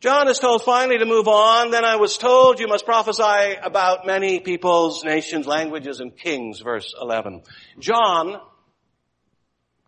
John 0.00 0.28
is 0.28 0.38
told 0.38 0.62
finally 0.62 0.98
to 0.98 1.06
move 1.06 1.26
on. 1.26 1.70
Then 1.70 1.84
I 1.84 1.96
was 1.96 2.18
told 2.18 2.60
you 2.60 2.68
must 2.68 2.84
prophesy 2.84 3.56
about 3.60 4.06
many 4.06 4.38
peoples, 4.38 5.04
nations, 5.04 5.46
languages, 5.46 6.00
and 6.00 6.16
kings, 6.16 6.60
verse 6.60 6.94
11. 7.00 7.42
John 7.80 8.40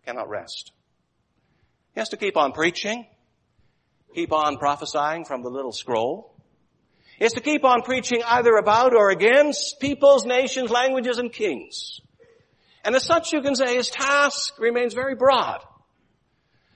cannot 0.05 0.29
rest. 0.29 0.73
He 1.93 1.99
has 1.99 2.09
to 2.09 2.17
keep 2.17 2.37
on 2.37 2.53
preaching, 2.53 3.05
keep 4.15 4.31
on 4.31 4.57
prophesying 4.57 5.25
from 5.25 5.43
the 5.43 5.49
little 5.49 5.71
scroll 5.71 6.33
He 7.17 7.25
is 7.25 7.33
to 7.33 7.41
keep 7.41 7.63
on 7.65 7.81
preaching 7.81 8.23
either 8.25 8.55
about 8.55 8.95
or 8.95 9.09
against 9.09 9.79
peoples, 9.79 10.25
nations, 10.25 10.69
languages, 10.69 11.17
and 11.17 11.31
kings. 11.31 11.99
And 12.83 12.95
as 12.95 13.03
such 13.03 13.31
you 13.31 13.41
can 13.41 13.55
say 13.55 13.75
his 13.75 13.89
task 13.89 14.57
remains 14.59 14.93
very 14.93 15.15
broad. 15.15 15.59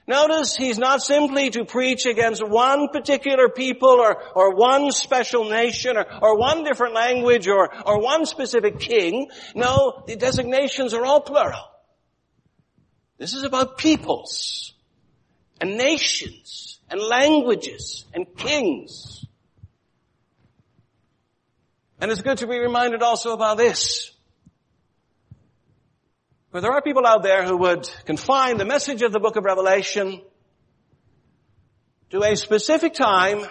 Notice 0.07 0.55
he's 0.55 0.77
not 0.77 1.01
simply 1.01 1.49
to 1.49 1.65
preach 1.65 2.05
against 2.05 2.47
one 2.47 2.89
particular 2.89 3.49
people 3.49 3.89
or, 3.89 4.21
or 4.35 4.53
one 4.53 4.91
special 4.91 5.49
nation 5.49 5.97
or, 5.97 6.05
or 6.21 6.37
one 6.37 6.63
different 6.63 6.93
language 6.93 7.47
or, 7.47 7.73
or 7.87 7.99
one 7.99 8.27
specific 8.27 8.79
king. 8.79 9.29
No, 9.55 10.03
the 10.05 10.15
designations 10.15 10.93
are 10.93 11.03
all 11.03 11.21
plural. 11.21 11.63
This 13.17 13.33
is 13.33 13.43
about 13.43 13.79
peoples 13.79 14.74
and 15.59 15.77
nations 15.77 16.79
and 16.89 16.99
languages 17.01 18.05
and 18.13 18.25
kings. 18.35 19.25
And 21.99 22.11
it's 22.11 22.21
good 22.21 22.39
to 22.39 22.47
be 22.47 22.59
reminded 22.59 23.01
also 23.01 23.33
about 23.33 23.57
this. 23.57 24.11
But 26.51 26.61
there 26.61 26.71
are 26.71 26.81
people 26.81 27.05
out 27.05 27.23
there 27.23 27.43
who 27.43 27.57
would 27.57 27.89
confine 28.05 28.57
the 28.57 28.65
message 28.65 29.01
of 29.01 29.11
the 29.11 29.19
book 29.19 29.35
of 29.35 29.43
Revelation 29.43 30.21
to 32.11 32.23
a 32.23 32.35
specific 32.35 32.93
time, 32.93 33.45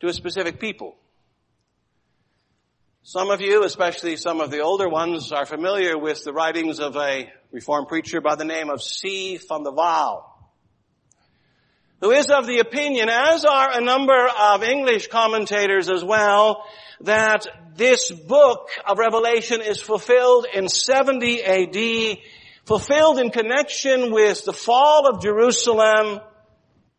to 0.00 0.06
a 0.08 0.12
specific 0.12 0.58
people. 0.58 0.96
Some 3.02 3.30
of 3.30 3.40
you, 3.40 3.64
especially 3.64 4.16
some 4.16 4.40
of 4.40 4.50
the 4.50 4.60
older 4.60 4.88
ones, 4.88 5.32
are 5.32 5.46
familiar 5.46 5.96
with 5.96 6.24
the 6.24 6.32
writings 6.32 6.80
of 6.80 6.96
a 6.96 7.32
Reformed 7.50 7.88
preacher 7.88 8.20
by 8.20 8.34
the 8.34 8.44
name 8.44 8.70
of 8.70 8.82
C. 8.82 9.38
van 9.48 9.62
der 9.64 9.70
Waal 9.70 10.38
who 12.00 12.12
is 12.12 12.30
of 12.30 12.46
the 12.46 12.60
opinion, 12.60 13.08
as 13.08 13.44
are 13.44 13.76
a 13.76 13.80
number 13.80 14.28
of 14.28 14.62
English 14.62 15.08
commentators 15.08 15.90
as 15.90 16.04
well, 16.04 16.64
that 17.00 17.46
this 17.74 18.10
book 18.10 18.68
of 18.86 18.98
Revelation 18.98 19.60
is 19.60 19.80
fulfilled 19.80 20.46
in 20.52 20.68
70 20.68 21.42
AD, 21.42 22.18
fulfilled 22.64 23.18
in 23.18 23.30
connection 23.30 24.12
with 24.12 24.44
the 24.44 24.52
fall 24.52 25.08
of 25.08 25.22
Jerusalem 25.22 26.20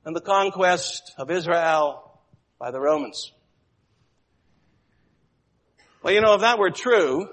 and 0.04 0.16
the 0.16 0.22
conquest 0.22 1.14
of 1.18 1.32
Israel 1.32 2.20
by 2.58 2.72
the 2.72 2.80
Romans. 2.80 3.32
Well, 6.04 6.14
you 6.14 6.22
know, 6.22 6.34
if 6.34 6.42
that 6.42 6.60
were 6.60 6.72
true, 6.72 7.30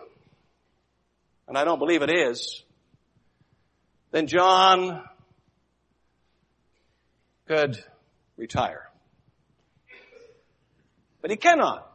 and 1.49 1.57
I 1.57 1.65
don't 1.65 1.79
believe 1.79 2.03
it 2.03 2.11
is, 2.13 2.63
then 4.11 4.27
John 4.27 5.03
could 7.47 7.83
retire. 8.37 8.89
But 11.21 11.31
he 11.31 11.37
cannot. 11.37 11.91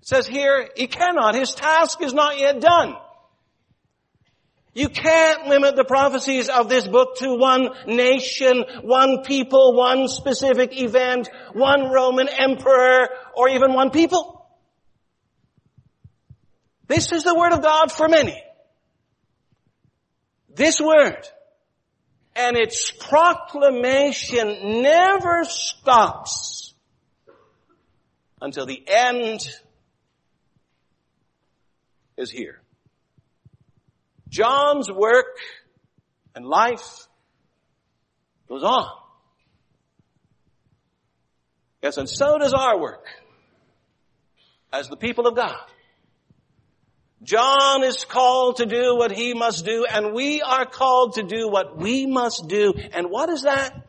It 0.00 0.06
says 0.06 0.26
here, 0.26 0.68
he 0.76 0.86
cannot. 0.86 1.34
His 1.34 1.54
task 1.54 2.02
is 2.02 2.14
not 2.14 2.38
yet 2.38 2.60
done. 2.60 2.94
You 4.72 4.88
can't 4.88 5.48
limit 5.48 5.74
the 5.74 5.84
prophecies 5.84 6.48
of 6.48 6.68
this 6.68 6.86
book 6.86 7.16
to 7.16 7.34
one 7.34 7.70
nation, 7.86 8.64
one 8.82 9.24
people, 9.24 9.74
one 9.74 10.06
specific 10.06 10.80
event, 10.80 11.28
one 11.52 11.90
Roman 11.90 12.28
emperor, 12.28 13.08
or 13.34 13.48
even 13.48 13.74
one 13.74 13.90
people. 13.90 14.46
This 16.86 17.10
is 17.12 17.24
the 17.24 17.34
word 17.34 17.52
of 17.52 17.62
God 17.62 17.90
for 17.90 18.08
many. 18.08 18.40
This 20.54 20.80
word 20.80 21.26
and 22.34 22.56
its 22.56 22.90
proclamation 22.90 24.82
never 24.82 25.44
stops 25.44 26.74
until 28.40 28.66
the 28.66 28.82
end 28.86 29.48
is 32.16 32.30
here. 32.30 32.60
John's 34.28 34.90
work 34.90 35.36
and 36.34 36.46
life 36.46 37.06
goes 38.48 38.62
on. 38.62 38.88
Yes, 41.82 41.96
and 41.96 42.08
so 42.08 42.38
does 42.38 42.52
our 42.52 42.78
work 42.78 43.06
as 44.72 44.88
the 44.88 44.96
people 44.96 45.26
of 45.26 45.34
God. 45.34 45.56
John 47.22 47.84
is 47.84 48.04
called 48.04 48.56
to 48.56 48.66
do 48.66 48.96
what 48.96 49.12
he 49.12 49.34
must 49.34 49.64
do, 49.64 49.84
and 49.84 50.14
we 50.14 50.40
are 50.40 50.64
called 50.64 51.14
to 51.14 51.22
do 51.22 51.48
what 51.48 51.76
we 51.76 52.06
must 52.06 52.48
do. 52.48 52.72
And 52.92 53.10
what 53.10 53.28
is 53.28 53.42
that? 53.42 53.86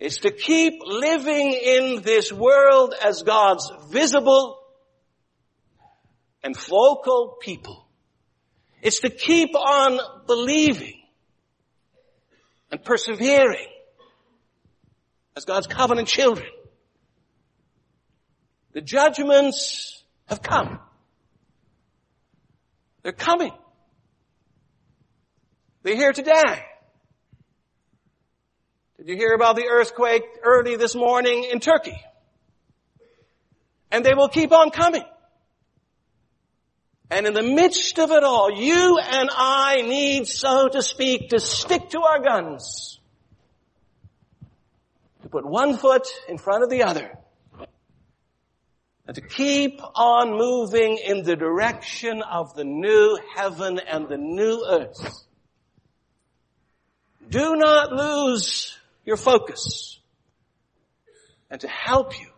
It's 0.00 0.18
to 0.18 0.30
keep 0.30 0.80
living 0.84 1.52
in 1.52 2.02
this 2.02 2.32
world 2.32 2.94
as 3.04 3.22
God's 3.22 3.70
visible 3.90 4.58
and 6.42 6.56
focal 6.56 7.36
people. 7.40 7.86
It's 8.82 9.00
to 9.00 9.10
keep 9.10 9.54
on 9.54 10.00
believing 10.26 11.02
and 12.72 12.82
persevering 12.82 13.68
as 15.36 15.44
God's 15.44 15.66
covenant 15.66 16.08
children. 16.08 16.48
The 18.72 18.80
judgments 18.80 19.99
have 20.30 20.42
come. 20.42 20.78
They're 23.02 23.12
coming. 23.12 23.52
They're 25.82 25.96
here 25.96 26.12
today. 26.12 26.64
Did 28.98 29.08
you 29.08 29.16
hear 29.16 29.34
about 29.34 29.56
the 29.56 29.66
earthquake 29.66 30.22
early 30.42 30.76
this 30.76 30.94
morning 30.94 31.48
in 31.50 31.58
Turkey? 31.58 32.00
And 33.90 34.04
they 34.04 34.14
will 34.14 34.28
keep 34.28 34.52
on 34.52 34.70
coming. 34.70 35.04
And 37.10 37.26
in 37.26 37.34
the 37.34 37.42
midst 37.42 37.98
of 37.98 38.12
it 38.12 38.22
all, 38.22 38.52
you 38.52 38.98
and 38.98 39.30
I 39.32 39.82
need, 39.82 40.28
so 40.28 40.68
to 40.68 40.80
speak, 40.80 41.30
to 41.30 41.40
stick 41.40 41.90
to 41.90 42.02
our 42.02 42.22
guns. 42.22 43.00
To 45.22 45.28
put 45.28 45.44
one 45.44 45.76
foot 45.76 46.06
in 46.28 46.38
front 46.38 46.62
of 46.62 46.70
the 46.70 46.84
other 46.84 47.19
and 49.10 49.16
to 49.16 49.22
keep 49.22 49.80
on 49.96 50.38
moving 50.38 50.96
in 51.04 51.24
the 51.24 51.34
direction 51.34 52.22
of 52.22 52.54
the 52.54 52.62
new 52.62 53.18
heaven 53.34 53.80
and 53.80 54.08
the 54.08 54.16
new 54.16 54.64
earth. 54.64 55.24
Do 57.28 57.56
not 57.56 57.90
lose 57.90 58.78
your 59.04 59.16
focus. 59.16 59.98
And 61.50 61.60
to 61.60 61.66
help 61.66 62.20
you, 62.20 62.28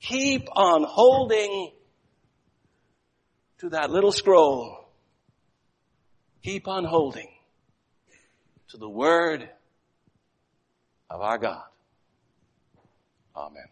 keep 0.00 0.48
on 0.50 0.82
holding 0.82 1.70
to 3.58 3.68
that 3.68 3.88
little 3.88 4.10
scroll. 4.10 4.88
Keep 6.42 6.66
on 6.66 6.82
holding 6.84 7.28
to 8.70 8.78
the 8.78 8.90
word 8.90 9.48
of 11.08 11.20
our 11.20 11.38
God. 11.38 11.62
Amen. 13.36 13.71